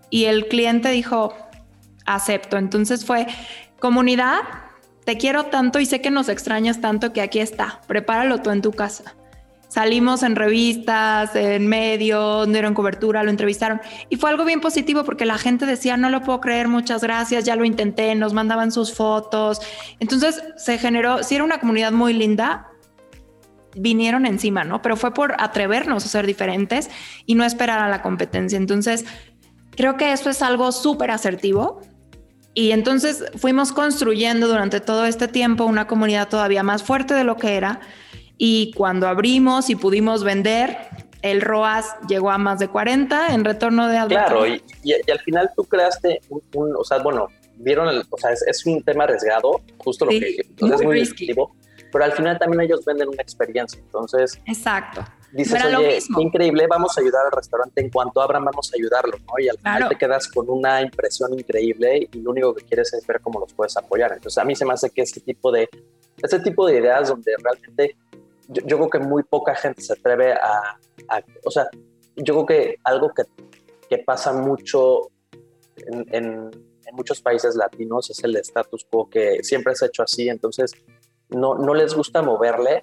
Y 0.09 0.25
el 0.25 0.47
cliente 0.47 0.89
dijo, 0.89 1.35
acepto. 2.07 2.57
Entonces 2.57 3.05
fue, 3.05 3.27
comunidad, 3.79 4.39
te 5.05 5.17
quiero 5.17 5.45
tanto 5.45 5.79
y 5.79 5.85
sé 5.85 6.01
que 6.01 6.09
nos 6.09 6.29
extrañas 6.29 6.81
tanto 6.81 7.13
que 7.13 7.21
aquí 7.21 7.37
está, 7.37 7.81
prepáralo 7.85 8.41
tú 8.41 8.49
en 8.49 8.63
tu 8.63 8.71
casa. 8.71 9.13
Salimos 9.71 10.21
en 10.21 10.35
revistas, 10.35 11.33
en 11.33 11.65
medios, 11.65 12.45
dieron 12.51 12.73
cobertura, 12.73 13.23
lo 13.23 13.29
entrevistaron. 13.29 13.79
Y 14.09 14.17
fue 14.17 14.29
algo 14.29 14.43
bien 14.43 14.59
positivo 14.59 15.05
porque 15.05 15.25
la 15.25 15.37
gente 15.37 15.65
decía, 15.65 15.95
no 15.95 16.09
lo 16.09 16.23
puedo 16.23 16.41
creer, 16.41 16.67
muchas 16.67 17.01
gracias, 17.01 17.45
ya 17.45 17.55
lo 17.55 17.63
intenté, 17.63 18.13
nos 18.15 18.33
mandaban 18.33 18.73
sus 18.73 18.93
fotos. 18.93 19.61
Entonces 20.01 20.43
se 20.57 20.77
generó, 20.77 21.23
sí 21.23 21.35
era 21.35 21.45
una 21.45 21.61
comunidad 21.61 21.93
muy 21.93 22.11
linda, 22.13 22.67
vinieron 23.73 24.25
encima, 24.25 24.65
¿no? 24.65 24.81
Pero 24.81 24.97
fue 24.97 25.13
por 25.13 25.35
atrevernos 25.39 26.03
a 26.03 26.09
ser 26.09 26.27
diferentes 26.27 26.89
y 27.25 27.35
no 27.35 27.45
esperar 27.45 27.79
a 27.79 27.87
la 27.87 28.01
competencia. 28.01 28.57
Entonces, 28.57 29.05
creo 29.77 29.95
que 29.95 30.11
eso 30.11 30.29
es 30.29 30.41
algo 30.41 30.73
súper 30.73 31.11
asertivo. 31.11 31.79
Y 32.53 32.71
entonces 32.71 33.23
fuimos 33.37 33.71
construyendo 33.71 34.49
durante 34.49 34.81
todo 34.81 35.05
este 35.05 35.29
tiempo 35.29 35.63
una 35.63 35.87
comunidad 35.87 36.27
todavía 36.27 36.61
más 36.61 36.83
fuerte 36.83 37.13
de 37.13 37.23
lo 37.23 37.37
que 37.37 37.55
era. 37.55 37.79
Y 38.43 38.73
cuando 38.73 39.07
abrimos 39.07 39.69
y 39.69 39.75
pudimos 39.75 40.23
vender, 40.23 40.75
el 41.21 41.41
ROAS 41.41 41.85
llegó 42.09 42.31
a 42.31 42.39
más 42.39 42.57
de 42.57 42.69
40 42.69 43.35
en 43.35 43.45
retorno 43.45 43.87
de 43.87 43.97
algo. 43.97 44.15
Claro, 44.15 44.47
y, 44.47 44.63
al 45.11 45.19
final 45.19 45.51
tú 45.55 45.63
creaste 45.65 46.21
un, 46.27 46.75
o 46.75 46.83
sea, 46.83 46.97
bueno, 47.03 47.27
vieron, 47.57 47.87
el, 47.87 48.03
o 48.09 48.17
sea, 48.17 48.31
es, 48.31 48.65
un 48.65 48.81
tema 48.81 49.03
arriesgado, 49.03 49.61
justo 49.77 50.05
lo 50.05 50.09
que 50.09 50.37
es 50.39 50.81
muy 50.81 51.01
disruptivo, 51.01 51.55
pero 51.91 52.03
al 52.03 52.13
final 52.13 52.39
también 52.39 52.61
ellos 52.61 52.83
venden 52.83 53.09
una 53.09 53.21
experiencia, 53.21 53.79
entonces. 53.79 54.41
Exacto. 54.47 55.05
Dices, 55.33 55.63
oye, 55.63 55.99
increíble, 56.17 56.65
vamos 56.67 56.97
a 56.97 57.01
ayudar 57.01 57.27
al 57.27 57.33
restaurante 57.33 57.79
en 57.79 57.91
cuanto 57.91 58.23
abran, 58.23 58.43
vamos 58.43 58.71
a 58.73 58.75
ayudarlo, 58.75 59.19
¿no? 59.19 59.33
Y 59.37 59.49
al 59.49 59.57
final 59.59 59.87
te 59.87 59.95
quedas 59.97 60.27
con 60.27 60.49
una 60.49 60.81
impresión 60.81 61.31
increíble 61.37 62.09
y 62.11 62.21
lo 62.21 62.31
único 62.31 62.55
que 62.55 62.65
quieres 62.65 62.91
es 62.91 63.05
ver 63.05 63.21
cómo 63.21 63.39
los 63.39 63.53
puedes 63.53 63.77
apoyar. 63.77 64.13
Entonces, 64.13 64.39
a 64.39 64.45
mí 64.45 64.55
se 64.55 64.65
me 64.65 64.73
hace 64.73 64.89
que 64.89 65.03
este 65.03 65.19
tipo 65.19 65.51
de, 65.51 65.69
este 66.17 66.39
tipo 66.39 66.65
de 66.65 66.79
ideas 66.79 67.07
donde 67.07 67.33
realmente 67.39 67.95
yo, 68.51 68.61
yo 68.65 68.77
creo 68.77 68.89
que 68.89 68.99
muy 68.99 69.23
poca 69.23 69.55
gente 69.55 69.81
se 69.81 69.93
atreve 69.93 70.33
a, 70.33 70.79
a, 71.09 71.21
o 71.45 71.51
sea, 71.51 71.67
yo 72.15 72.33
creo 72.33 72.45
que 72.45 72.75
algo 72.83 73.11
que, 73.13 73.23
que 73.89 73.99
pasa 73.99 74.33
mucho 74.33 75.09
en, 75.77 76.05
en 76.13 76.51
en 76.91 76.95
muchos 76.95 77.21
países 77.21 77.55
latinos 77.55 78.09
es 78.09 78.23
el 78.23 78.35
status 78.37 78.85
quo 78.89 79.09
que 79.09 79.43
siempre 79.43 79.75
se 79.75 79.85
ha 79.85 79.87
hecho 79.87 80.03
así, 80.03 80.29
entonces 80.29 80.73
no, 81.29 81.55
no 81.55 81.73
les 81.73 81.93
gusta 81.93 82.21
moverle. 82.21 82.81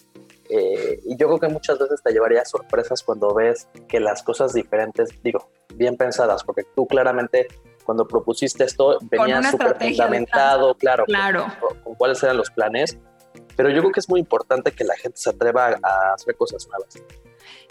Eh, 0.50 1.00
y 1.04 1.16
yo 1.16 1.26
creo 1.26 1.38
que 1.38 1.48
muchas 1.48 1.78
veces 1.78 2.02
te 2.02 2.10
llevaría 2.10 2.42
sorpresas 2.46 3.02
cuando 3.02 3.34
ves 3.34 3.68
que 3.86 4.00
las 4.00 4.22
cosas 4.22 4.54
diferentes, 4.54 5.10
digo, 5.22 5.50
bien 5.74 5.98
pensadas, 5.98 6.42
porque 6.42 6.62
tú 6.74 6.86
claramente 6.86 7.48
cuando 7.84 8.06
propusiste 8.06 8.64
esto 8.64 8.98
venía 9.02 9.42
súper 9.42 9.76
fundamentado, 9.78 10.74
claro, 10.74 11.04
claro. 11.04 11.46
Con, 11.84 11.94
cuáles 11.96 12.22
eran 12.22 12.38
los 12.38 12.50
planes, 12.50 12.96
pero 13.58 13.70
yo 13.70 13.80
creo 13.80 13.90
que 13.90 13.98
es 13.98 14.08
muy 14.08 14.20
importante 14.20 14.70
que 14.70 14.84
la 14.84 14.94
gente 14.94 15.18
se 15.18 15.30
atreva 15.30 15.76
a 15.82 16.14
hacer 16.14 16.36
cosas 16.36 16.64
nuevas. 16.68 16.94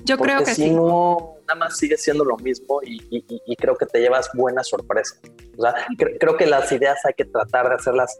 Yo 0.03 0.17
creo 0.17 0.39
que 0.39 0.53
si 0.53 0.63
sí. 0.63 0.69
no, 0.69 1.37
nada 1.47 1.57
más 1.57 1.77
sigue 1.77 1.95
siendo 1.95 2.25
lo 2.25 2.35
mismo 2.35 2.81
y, 2.83 3.55
creo 3.55 3.77
que 3.77 3.85
te 3.85 4.01
llevas 4.01 4.29
buenas 4.33 4.67
sorpresas. 4.67 5.21
O 5.57 5.61
sea, 5.61 5.75
creo 5.97 6.35
que 6.35 6.45
las 6.45 6.69
ideas 6.73 6.97
hay 7.05 7.13
que 7.13 7.23
tratar 7.23 7.69
de 7.69 7.75
hacerlas. 7.75 8.19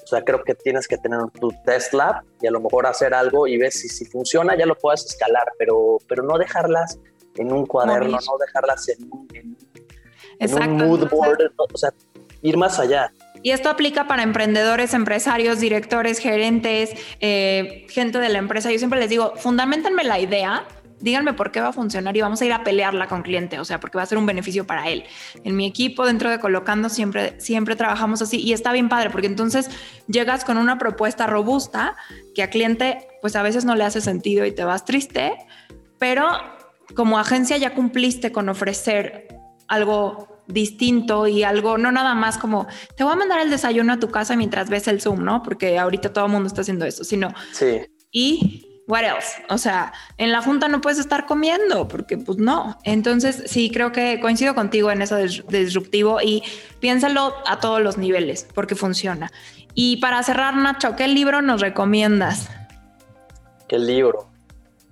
O 0.00 0.06
sea, 0.06 0.22
creo 0.22 0.44
que 0.44 0.54
tienes 0.54 0.86
que 0.86 0.96
tener 0.96 1.18
tu 1.40 1.52
test 1.64 1.92
lab 1.92 2.22
y 2.40 2.46
a 2.46 2.52
lo 2.52 2.60
mejor 2.60 2.86
hacer 2.86 3.12
algo 3.12 3.48
y 3.48 3.58
ver 3.58 3.72
si, 3.72 3.88
si 3.88 4.04
funciona, 4.04 4.56
ya 4.56 4.64
lo 4.64 4.76
puedes 4.76 5.04
escalar, 5.04 5.50
pero, 5.58 5.98
pero 6.08 6.22
no 6.22 6.38
dejarlas 6.38 7.00
en 7.34 7.52
un 7.52 7.66
cuaderno, 7.66 8.12
no 8.12 8.38
dejarlas 8.38 8.88
en 8.90 9.10
un, 9.10 9.28
en, 10.38 10.72
mood 10.76 11.10
board, 11.10 11.50
o 11.56 11.76
sea, 11.76 11.92
ir 12.42 12.56
más 12.56 12.78
allá. 12.78 13.12
Y 13.42 13.50
esto 13.50 13.70
aplica 13.70 14.06
para 14.06 14.22
emprendedores, 14.22 14.94
empresarios, 14.94 15.60
directores, 15.60 16.18
gerentes, 16.18 16.92
eh, 17.20 17.86
gente 17.88 18.18
de 18.18 18.28
la 18.28 18.38
empresa. 18.38 18.70
Yo 18.70 18.78
siempre 18.78 18.98
les 18.98 19.10
digo, 19.10 19.34
fundamentenme 19.36 20.04
la 20.04 20.18
idea, 20.18 20.66
díganme 21.00 21.32
por 21.32 21.52
qué 21.52 21.60
va 21.60 21.68
a 21.68 21.72
funcionar 21.72 22.16
y 22.16 22.20
vamos 22.20 22.40
a 22.40 22.46
ir 22.46 22.52
a 22.52 22.64
pelearla 22.64 23.06
con 23.06 23.22
cliente, 23.22 23.58
o 23.58 23.64
sea, 23.64 23.80
porque 23.80 23.98
va 23.98 24.02
a 24.02 24.06
ser 24.06 24.18
un 24.18 24.26
beneficio 24.26 24.66
para 24.66 24.88
él. 24.88 25.04
En 25.44 25.56
mi 25.56 25.66
equipo, 25.66 26.06
dentro 26.06 26.30
de 26.30 26.40
Colocando, 26.40 26.88
siempre, 26.88 27.40
siempre 27.40 27.76
trabajamos 27.76 28.22
así 28.22 28.40
y 28.40 28.52
está 28.52 28.72
bien 28.72 28.88
padre, 28.88 29.10
porque 29.10 29.26
entonces 29.26 29.70
llegas 30.08 30.44
con 30.44 30.58
una 30.58 30.78
propuesta 30.78 31.26
robusta 31.26 31.96
que 32.34 32.42
a 32.42 32.50
cliente, 32.50 33.06
pues 33.20 33.36
a 33.36 33.42
veces 33.42 33.64
no 33.64 33.76
le 33.76 33.84
hace 33.84 34.00
sentido 34.00 34.44
y 34.44 34.52
te 34.52 34.64
vas 34.64 34.84
triste, 34.84 35.32
pero 35.98 36.26
como 36.94 37.18
agencia 37.18 37.56
ya 37.56 37.74
cumpliste 37.74 38.32
con 38.32 38.48
ofrecer 38.48 39.28
algo 39.68 40.37
distinto 40.48 41.26
y 41.26 41.44
algo, 41.44 41.78
no 41.78 41.92
nada 41.92 42.14
más 42.14 42.38
como 42.38 42.66
te 42.96 43.04
voy 43.04 43.12
a 43.12 43.16
mandar 43.16 43.40
el 43.40 43.50
desayuno 43.50 43.92
a 43.92 44.00
tu 44.00 44.10
casa 44.10 44.34
mientras 44.36 44.68
ves 44.68 44.88
el 44.88 45.00
Zoom, 45.00 45.22
¿no? 45.22 45.42
Porque 45.42 45.78
ahorita 45.78 46.12
todo 46.12 46.26
el 46.26 46.32
mundo 46.32 46.48
está 46.48 46.62
haciendo 46.62 46.84
eso, 46.84 47.04
sino 47.04 47.32
sí. 47.52 47.82
y 48.10 48.64
what 48.88 49.04
else? 49.04 49.44
O 49.50 49.58
sea, 49.58 49.92
en 50.16 50.32
la 50.32 50.42
junta 50.42 50.66
no 50.66 50.80
puedes 50.80 50.98
estar 50.98 51.26
comiendo 51.26 51.86
porque 51.86 52.16
pues 52.16 52.38
no. 52.38 52.78
Entonces 52.82 53.44
sí, 53.46 53.70
creo 53.70 53.92
que 53.92 54.18
coincido 54.20 54.54
contigo 54.54 54.90
en 54.90 55.02
eso 55.02 55.14
de, 55.14 55.28
disruptivo 55.46 56.20
y 56.20 56.42
piénsalo 56.80 57.34
a 57.46 57.60
todos 57.60 57.80
los 57.80 57.98
niveles 57.98 58.48
porque 58.54 58.74
funciona. 58.74 59.30
Y 59.74 59.98
para 59.98 60.22
cerrar, 60.22 60.56
Nacho, 60.56 60.96
¿qué 60.96 61.06
libro 61.06 61.42
nos 61.42 61.60
recomiendas? 61.60 62.48
¿Qué 63.68 63.78
libro? 63.78 64.30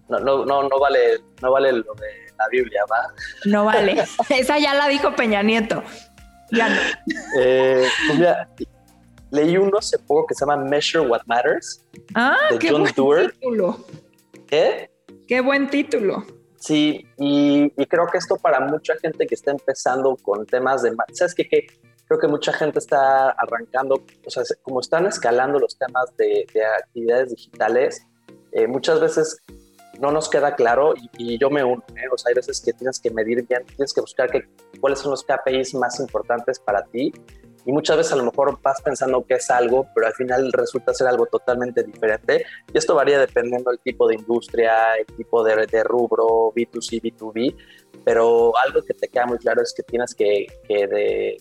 No, 0.09 0.21
no, 0.21 0.45
no, 0.45 0.69
no 0.69 0.79
vale, 0.79 1.23
no 1.43 1.51
vale 1.51 1.73
lo 1.73 1.95
de 1.95 2.26
la 2.39 2.49
Biblia, 2.49 2.83
¿va? 2.91 3.13
No 3.45 3.65
vale. 3.65 4.05
Esa 4.29 4.59
ya 4.59 4.75
la 4.75 4.89
dijo 4.89 5.15
Peña 5.15 5.43
Nieto. 5.43 5.83
Ya 6.53 6.69
no. 6.69 6.81
Eh, 7.41 7.89
pues 8.07 8.19
mira, 8.19 8.49
Leí 9.31 9.57
uno 9.57 9.79
hace 9.79 9.99
poco 9.99 10.27
que 10.29 10.35
se 10.35 10.47
llama 10.47 10.57
Measure 10.57 11.07
What 11.07 11.23
Matters. 11.27 11.85
Ah, 12.15 12.37
qué 12.61 12.71
buen 12.71 12.85
título. 12.85 13.85
¿Qué? 14.47 14.91
Qué 15.27 15.41
buen 15.41 15.69
título. 15.69 16.25
Sí, 16.59 17.07
y, 17.19 17.71
creo 17.87 18.07
que 18.07 18.19
esto 18.19 18.37
para 18.37 18.61
mucha 18.61 18.97
gente 18.97 19.27
que 19.27 19.35
está 19.35 19.51
empezando 19.51 20.17
con 20.17 20.47
temas 20.47 20.83
de... 20.83 20.93
¿Sabes 21.13 21.35
qué? 21.35 21.47
Que 21.49 21.67
creo 22.07 22.21
que 22.21 22.29
mucha 22.29 22.53
gente 22.53 22.79
está 22.79 23.31
arrancando, 23.31 24.05
o 24.25 24.31
sea, 24.31 24.43
como 24.63 24.81
están 24.81 25.07
escalando 25.07 25.59
los 25.59 25.77
temas 25.77 26.17
de, 26.17 26.47
actividades 26.83 27.31
digitales, 27.31 28.07
eh, 28.53 28.67
muchas 28.67 29.01
veces 29.01 29.39
no 30.01 30.11
nos 30.11 30.29
queda 30.29 30.55
claro 30.55 30.95
y, 31.19 31.39
yo 31.39 31.51
me 31.51 31.65
uno, 31.65 31.83
¿eh? 31.97 32.09
o 32.13 32.19
sea, 32.19 32.31
hay 32.31 32.35
veces 32.35 32.61
que 32.61 32.73
tienes 32.73 33.01
que 33.01 33.11
medir 33.11 33.47
bien, 33.47 33.65
tienes 33.65 33.93
que 33.93 34.01
buscar 34.01 34.31
que, 34.31 34.45
cuáles 34.81 34.99
son 34.99 35.11
los 35.11 35.25
KPIs 35.25 35.75
más 35.75 36.01
importantes 36.01 36.59
para 36.59 36.85
ti 36.85 37.13
y 37.67 37.73
muchas 37.73 37.97
veces 37.97 38.13
a 38.13 38.17
lo 38.17 38.25
mejor 38.25 38.61
vas 38.63 38.81
pensando 38.81 39.25
que 39.27 39.35
es 39.35 39.51
algo, 39.51 39.89
pero 39.93 40.07
al 40.07 40.15
final 40.15 40.53
resulta 40.53 40.95
ser 40.95 41.09
algo 41.09 41.27
totalmente 41.27 41.83
diferente. 41.83 42.45
Y 42.73 42.79
esto 42.79 42.95
varía 42.95 43.19
dependiendo 43.19 43.73
del 43.73 43.81
tipo 43.81 44.07
de 44.07 44.15
industria, 44.15 44.95
el 44.95 45.07
tipo 45.17 45.43
de, 45.43 45.67
de 45.67 45.83
rubro, 45.83 46.53
B2C, 46.55 47.03
B2B, 47.03 47.57
pero 48.05 48.57
algo 48.57 48.83
que 48.83 48.95
te 48.95 49.09
queda 49.09 49.27
muy 49.27 49.39
claro 49.39 49.63
es 49.63 49.75
que 49.77 49.83
tienes 49.83 50.15
que, 50.15 50.47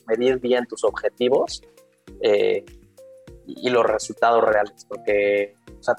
medir 0.08 0.40
bien 0.40 0.66
tus 0.66 0.84
objetivos 0.84 1.62
eh, 2.22 2.66
y 3.46 3.70
los 3.70 3.86
resultados 3.86 4.44
reales, 4.44 4.84
porque 4.90 5.54
o 5.80 5.84
sea, 5.84 5.96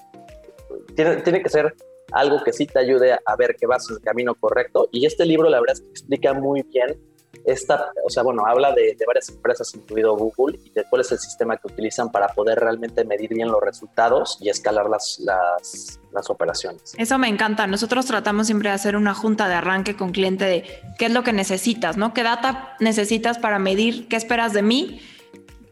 tiene, 0.96 1.18
tiene 1.18 1.40
que 1.40 1.48
ser 1.48 1.72
algo 2.12 2.42
que 2.42 2.52
sí 2.52 2.66
te 2.66 2.78
ayude 2.78 3.12
a 3.12 3.36
ver 3.36 3.56
que 3.56 3.66
vas 3.66 3.88
en 3.90 3.96
el 3.96 4.02
camino 4.02 4.34
correcto. 4.34 4.88
Y 4.92 5.06
este 5.06 5.26
libro, 5.26 5.48
la 5.48 5.60
verdad, 5.60 5.74
es 5.74 5.82
que 5.82 5.90
explica 5.90 6.34
muy 6.34 6.62
bien 6.62 7.00
esta, 7.44 7.92
o 8.04 8.10
sea, 8.10 8.22
bueno, 8.22 8.44
habla 8.46 8.72
de, 8.72 8.96
varias 9.06 9.28
empresas, 9.28 9.72
incluido 9.74 10.16
Google, 10.16 10.58
y 10.64 10.70
de 10.70 10.84
cuál 10.84 11.02
es 11.02 11.12
el 11.12 11.18
sistema 11.18 11.56
que 11.56 11.68
utilizan 11.68 12.10
para 12.10 12.28
poder 12.28 12.58
realmente 12.58 13.04
medir 13.04 13.34
bien 13.34 13.48
los 13.48 13.60
resultados 13.60 14.38
y 14.40 14.48
escalar 14.48 14.88
las, 14.88 15.20
las 15.20 16.30
operaciones. 16.30 16.94
Eso 16.98 17.18
me 17.18 17.28
encanta. 17.28 17.66
Nosotros 17.66 18.06
tratamos 18.06 18.46
siempre 18.46 18.70
de 18.70 18.74
hacer 18.74 18.96
una 18.96 19.14
junta 19.14 19.48
de 19.48 19.54
arranque 19.54 19.96
con 19.96 20.10
cliente 20.10 20.44
de 20.44 20.64
qué 20.98 21.06
es 21.06 21.12
lo 21.12 21.22
que 21.22 21.32
necesitas, 21.32 21.96
¿no? 21.96 22.14
¿Qué 22.14 22.22
data 22.22 22.76
necesitas 22.80 23.38
para 23.38 23.58
medir 23.58 24.08
qué 24.08 24.16
esperas 24.16 24.52
de 24.52 24.62
mí? 24.62 25.00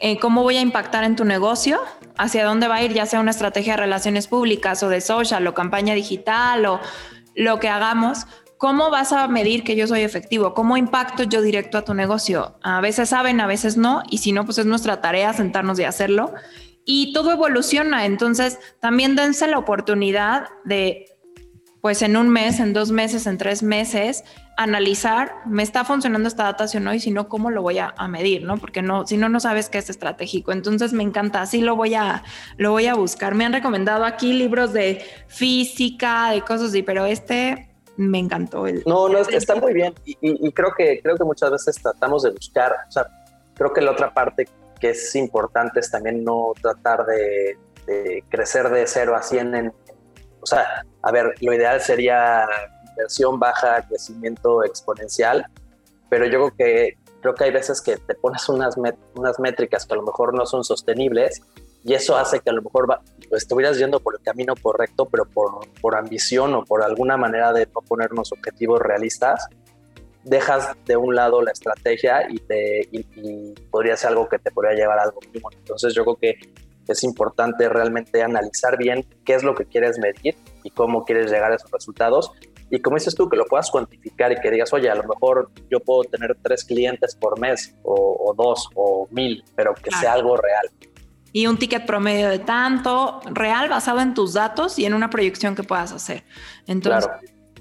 Eh, 0.06 0.18
cómo 0.18 0.42
voy 0.42 0.58
a 0.58 0.60
impactar 0.60 1.02
en 1.04 1.16
tu 1.16 1.24
negocio, 1.24 1.80
hacia 2.18 2.44
dónde 2.44 2.68
va 2.68 2.74
a 2.74 2.82
ir, 2.82 2.92
ya 2.92 3.06
sea 3.06 3.20
una 3.20 3.30
estrategia 3.30 3.72
de 3.72 3.78
relaciones 3.78 4.28
públicas 4.28 4.82
o 4.82 4.90
de 4.90 5.00
social 5.00 5.46
o 5.46 5.54
campaña 5.54 5.94
digital 5.94 6.66
o 6.66 6.78
lo 7.34 7.58
que 7.58 7.70
hagamos, 7.70 8.26
¿Cómo 8.58 8.88
vas 8.88 9.12
a 9.12 9.28
medir 9.28 9.62
que 9.62 9.76
yo 9.76 9.86
soy 9.86 10.02
efectivo? 10.02 10.54
¿Cómo 10.54 10.76
impacto 10.76 11.24
yo 11.24 11.42
directo 11.42 11.76
a 11.76 11.84
tu 11.84 11.92
negocio? 11.92 12.56
A 12.62 12.80
veces 12.80 13.10
saben, 13.10 13.40
a 13.40 13.46
veces 13.46 13.76
no, 13.76 14.02
y 14.08 14.18
si 14.18 14.32
no, 14.32 14.44
pues 14.44 14.56
es 14.58 14.64
nuestra 14.64 15.02
tarea 15.02 15.32
sentarnos 15.34 15.78
y 15.80 15.84
hacerlo. 15.84 16.32
Y 16.86 17.12
todo 17.12 17.32
evoluciona, 17.32 18.06
entonces 18.06 18.58
también 18.80 19.16
dense 19.16 19.48
la 19.48 19.58
oportunidad 19.58 20.48
de, 20.64 21.13
pues 21.84 22.00
en 22.00 22.16
un 22.16 22.30
mes, 22.30 22.60
en 22.60 22.72
dos 22.72 22.90
meses, 22.90 23.26
en 23.26 23.36
tres 23.36 23.62
meses, 23.62 24.24
analizar, 24.56 25.34
¿me 25.44 25.62
está 25.62 25.84
funcionando 25.84 26.26
esta 26.26 26.44
data 26.44 26.64
o 26.64 26.80
no? 26.80 26.94
Y 26.94 26.98
si 26.98 27.10
no, 27.10 27.28
¿cómo 27.28 27.50
lo 27.50 27.60
voy 27.60 27.76
a, 27.78 27.92
medir? 28.08 28.42
¿no? 28.42 28.56
Porque 28.56 28.80
no, 28.80 29.06
si 29.06 29.18
no, 29.18 29.28
no 29.28 29.38
sabes 29.38 29.68
qué 29.68 29.76
es 29.76 29.90
estratégico. 29.90 30.52
Entonces 30.52 30.94
me 30.94 31.02
encanta, 31.02 31.42
así 31.42 31.60
lo 31.60 31.76
voy 31.76 31.94
a, 31.94 32.22
lo 32.56 32.70
voy 32.70 32.86
a 32.86 32.94
buscar. 32.94 33.34
Me 33.34 33.44
han 33.44 33.52
recomendado 33.52 34.06
aquí 34.06 34.32
libros 34.32 34.72
de 34.72 35.04
física, 35.26 36.30
de 36.30 36.40
cosas 36.40 36.70
así, 36.70 36.82
pero 36.82 37.04
este 37.04 37.68
me 37.98 38.18
encantó 38.18 38.66
el... 38.66 38.82
No, 38.86 39.10
no, 39.10 39.18
está 39.18 39.54
muy 39.56 39.74
bien 39.74 39.92
y, 40.06 40.52
creo, 40.52 40.72
que, 40.74 41.02
creo 41.02 41.16
que 41.18 41.24
muchas 41.24 41.50
veces 41.50 41.76
tratamos 41.82 42.22
de 42.22 42.30
buscar, 42.30 42.74
o 42.88 42.92
sea, 42.92 43.06
creo 43.58 43.74
que 43.74 43.82
la 43.82 43.90
otra 43.90 44.14
parte 44.14 44.48
que 44.80 44.88
es 44.88 45.14
importante 45.16 45.80
es 45.80 45.90
también 45.90 46.24
no 46.24 46.52
tratar 46.62 47.04
de, 47.04 47.58
crecer 48.30 48.70
de 48.70 48.86
cero 48.86 49.14
a 49.14 49.20
100 49.20 49.54
en, 49.54 49.72
o 50.40 50.46
sea, 50.46 50.82
a 51.04 51.12
ver, 51.12 51.34
lo 51.40 51.52
ideal 51.52 51.80
sería 51.80 52.46
inversión 52.88 53.38
baja, 53.38 53.82
crecimiento 53.88 54.64
exponencial, 54.64 55.46
pero 56.08 56.26
yo 56.26 56.50
creo 56.50 56.56
que 56.56 56.98
creo 57.20 57.34
que 57.34 57.44
hay 57.44 57.52
veces 57.52 57.80
que 57.80 57.96
te 57.96 58.14
pones 58.14 58.46
unas, 58.50 58.76
unas 59.14 59.40
métricas 59.40 59.86
que 59.86 59.94
a 59.94 59.96
lo 59.96 60.02
mejor 60.02 60.34
no 60.34 60.44
son 60.44 60.62
sostenibles 60.62 61.40
y 61.82 61.94
eso 61.94 62.16
hace 62.16 62.40
que 62.40 62.50
a 62.50 62.52
lo 62.52 62.60
mejor 62.60 62.90
va, 62.90 63.00
estuvieras 63.32 63.78
yendo 63.78 64.00
por 64.00 64.14
el 64.14 64.22
camino 64.22 64.54
correcto, 64.60 65.06
pero 65.06 65.24
por, 65.24 65.66
por 65.80 65.96
ambición 65.96 66.54
o 66.54 66.64
por 66.64 66.82
alguna 66.82 67.16
manera 67.16 67.52
de 67.52 67.66
no 67.66 67.80
ponernos 67.80 68.30
objetivos 68.32 68.80
realistas, 68.80 69.48
dejas 70.22 70.70
de 70.86 70.96
un 70.96 71.14
lado 71.14 71.40
la 71.42 71.52
estrategia 71.52 72.26
y, 72.30 72.38
te, 72.38 72.88
y, 72.90 73.54
podría 73.70 73.96
ser 73.96 74.10
algo 74.10 74.28
que 74.28 74.38
te 74.38 74.50
podría 74.50 74.74
llevar 74.74 74.98
a 74.98 75.02
algo 75.04 75.20
bueno. 75.40 75.58
Entonces 75.58 75.94
yo 75.94 76.04
creo 76.04 76.16
que 76.16 76.38
es 76.88 77.04
importante 77.04 77.68
realmente 77.68 78.22
analizar 78.22 78.76
bien 78.76 79.06
qué 79.24 79.34
es 79.34 79.42
lo 79.42 79.54
que 79.54 79.64
quieres 79.64 79.98
medir 79.98 80.34
y 80.64 80.70
cómo 80.70 81.04
quieres 81.04 81.30
llegar 81.30 81.52
a 81.52 81.54
esos 81.54 81.70
resultados. 81.70 82.32
Y 82.70 82.80
como 82.80 82.96
dices 82.96 83.14
tú, 83.14 83.28
que 83.28 83.36
lo 83.36 83.44
puedas 83.44 83.70
cuantificar 83.70 84.32
y 84.32 84.40
que 84.40 84.50
digas, 84.50 84.72
oye, 84.72 84.90
a 84.90 84.94
lo 84.96 85.04
mejor 85.04 85.50
yo 85.70 85.78
puedo 85.78 86.02
tener 86.04 86.36
tres 86.42 86.64
clientes 86.64 87.14
por 87.14 87.38
mes 87.38 87.76
o, 87.84 88.34
dos 88.36 88.68
o 88.74 89.06
mil, 89.10 89.44
pero 89.54 89.74
que 89.74 89.90
sea 89.92 90.14
algo 90.14 90.36
real. 90.36 90.70
Y 91.32 91.46
un 91.46 91.58
ticket 91.58 91.84
promedio 91.84 92.28
de 92.28 92.38
tanto, 92.38 93.20
real, 93.26 93.68
basado 93.68 94.00
en 94.00 94.14
tus 94.14 94.32
datos 94.32 94.78
y 94.78 94.86
en 94.86 94.94
una 94.94 95.10
proyección 95.10 95.54
que 95.54 95.62
puedas 95.62 95.92
hacer. 95.92 96.24
Entonces, 96.66 97.10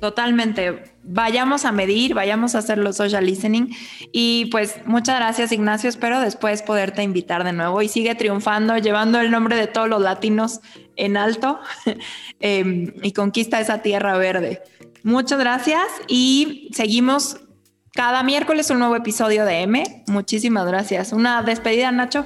Totalmente. 0.03 0.97
Vayamos 1.03 1.63
a 1.63 1.71
medir, 1.71 2.13
vayamos 2.13 2.55
a 2.55 2.57
hacer 2.57 2.77
los 2.77 2.97
social 2.97 3.25
listening. 3.25 3.69
Y 4.11 4.47
pues 4.51 4.75
muchas 4.85 5.15
gracias, 5.17 5.53
Ignacio. 5.53 5.89
Espero 5.89 6.19
después 6.19 6.61
poderte 6.61 7.03
invitar 7.03 7.45
de 7.45 7.53
nuevo 7.53 7.81
y 7.81 7.87
sigue 7.87 8.13
triunfando, 8.13 8.77
llevando 8.77 9.21
el 9.21 9.31
nombre 9.31 9.55
de 9.55 9.67
todos 9.67 9.87
los 9.87 10.01
latinos 10.01 10.59
en 10.95 11.17
alto 11.17 11.59
em, 12.39 12.93
y 13.01 13.13
conquista 13.13 13.59
esa 13.59 13.81
tierra 13.81 14.17
verde. 14.17 14.61
Muchas 15.03 15.39
gracias 15.39 15.83
y 16.07 16.69
seguimos 16.73 17.37
cada 17.93 18.23
miércoles 18.23 18.69
un 18.69 18.79
nuevo 18.79 18.95
episodio 18.95 19.45
de 19.45 19.61
M. 19.61 20.03
Muchísimas 20.07 20.65
gracias. 20.65 21.13
Una 21.13 21.43
despedida, 21.43 21.91
Nacho. 21.91 22.25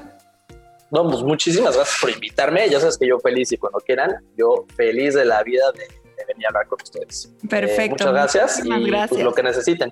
No, 0.91 1.09
pues 1.09 1.21
muchísimas 1.23 1.75
gracias 1.75 1.97
por 1.99 2.09
invitarme. 2.11 2.69
Ya 2.69 2.79
sabes 2.79 2.97
que 2.97 3.07
yo 3.07 3.19
feliz 3.19 3.51
y 3.51 3.57
cuando 3.57 3.79
quieran, 3.79 4.11
yo 4.37 4.65
feliz 4.75 5.15
de 5.15 5.25
la 5.25 5.43
vida 5.43 5.63
de 5.73 6.25
venir 6.27 6.45
a 6.45 6.49
hablar 6.49 6.67
con 6.67 6.79
ustedes. 6.81 7.33
Eh, 7.43 7.47
Perfecto. 7.47 8.05
muchas 8.05 8.11
gracias 8.11 8.65
y 8.65 8.67
pues, 8.69 8.85
gracias. 8.85 9.21
lo 9.21 9.33
que 9.33 9.43
necesiten. 9.43 9.91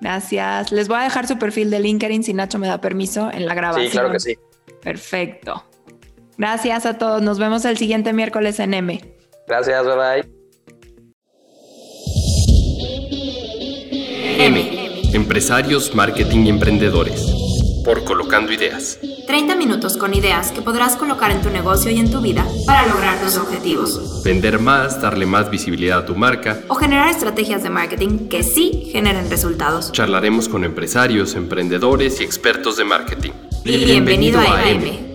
Gracias. 0.00 0.72
Les 0.72 0.88
voy 0.88 0.98
a 0.98 1.02
dejar 1.02 1.26
su 1.26 1.38
perfil 1.38 1.70
de 1.70 1.80
LinkedIn 1.80 2.22
si 2.22 2.34
Nacho 2.34 2.58
me 2.58 2.68
da 2.68 2.80
permiso 2.80 3.30
en 3.32 3.46
la 3.46 3.54
grabación. 3.54 3.86
Sí, 3.86 3.92
claro 3.92 4.10
que 4.10 4.20
sí. 4.20 4.38
Perfecto. 4.82 5.64
Gracias 6.38 6.86
a 6.86 6.98
todos. 6.98 7.22
Nos 7.22 7.38
vemos 7.38 7.64
el 7.64 7.76
siguiente 7.76 8.12
miércoles 8.12 8.58
en 8.60 8.74
M. 8.74 9.00
Gracias, 9.46 9.84
bye 9.84 9.96
bye. 9.96 10.40
M. 14.38 14.90
Empresarios, 15.12 15.94
marketing 15.94 16.46
y 16.46 16.48
emprendedores. 16.50 17.26
Por 17.84 18.04
Colocando 18.04 18.52
Ideas. 18.52 18.98
30 19.26 19.56
minutos 19.56 19.96
con 19.96 20.14
ideas 20.14 20.52
que 20.52 20.62
podrás 20.62 20.96
colocar 20.96 21.30
en 21.30 21.40
tu 21.40 21.50
negocio 21.50 21.90
y 21.90 21.98
en 21.98 22.10
tu 22.10 22.20
vida 22.20 22.46
para 22.66 22.86
lograr 22.86 23.20
tus 23.20 23.36
objetivos. 23.36 24.22
Vender 24.24 24.58
más, 24.58 25.00
darle 25.00 25.26
más 25.26 25.50
visibilidad 25.50 26.00
a 26.00 26.06
tu 26.06 26.14
marca. 26.14 26.60
O 26.68 26.74
generar 26.74 27.08
estrategias 27.08 27.62
de 27.62 27.70
marketing 27.70 28.28
que 28.28 28.42
sí 28.42 28.88
generen 28.92 29.28
resultados. 29.30 29.92
Charlaremos 29.92 30.48
con 30.48 30.64
empresarios, 30.64 31.34
emprendedores 31.34 32.20
y 32.20 32.24
expertos 32.24 32.76
de 32.76 32.84
marketing. 32.84 33.32
bienvenido, 33.64 34.40
a 34.40 34.60
AM. 34.60 35.09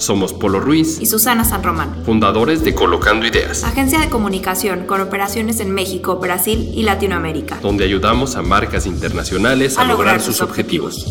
Somos 0.00 0.32
Polo 0.32 0.60
Ruiz 0.60 0.98
y 0.98 1.04
Susana 1.04 1.44
San 1.44 1.62
Román, 1.62 1.94
fundadores 2.06 2.64
de 2.64 2.74
Colocando 2.74 3.26
Ideas, 3.26 3.64
agencia 3.64 4.00
de 4.00 4.08
comunicación 4.08 4.86
con 4.86 5.02
operaciones 5.02 5.60
en 5.60 5.72
México, 5.72 6.16
Brasil 6.16 6.72
y 6.74 6.84
Latinoamérica, 6.84 7.58
donde 7.60 7.84
ayudamos 7.84 8.34
a 8.36 8.40
marcas 8.40 8.86
internacionales 8.86 9.76
a, 9.76 9.84
lograr, 9.84 10.22
sus 10.22 10.40
objetivos. 10.40 11.04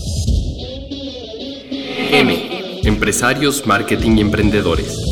M. 2.11 2.79
Empresarios, 2.83 3.67
marketing 3.67 4.17
y 4.17 4.21
emprendedores. 4.21 5.08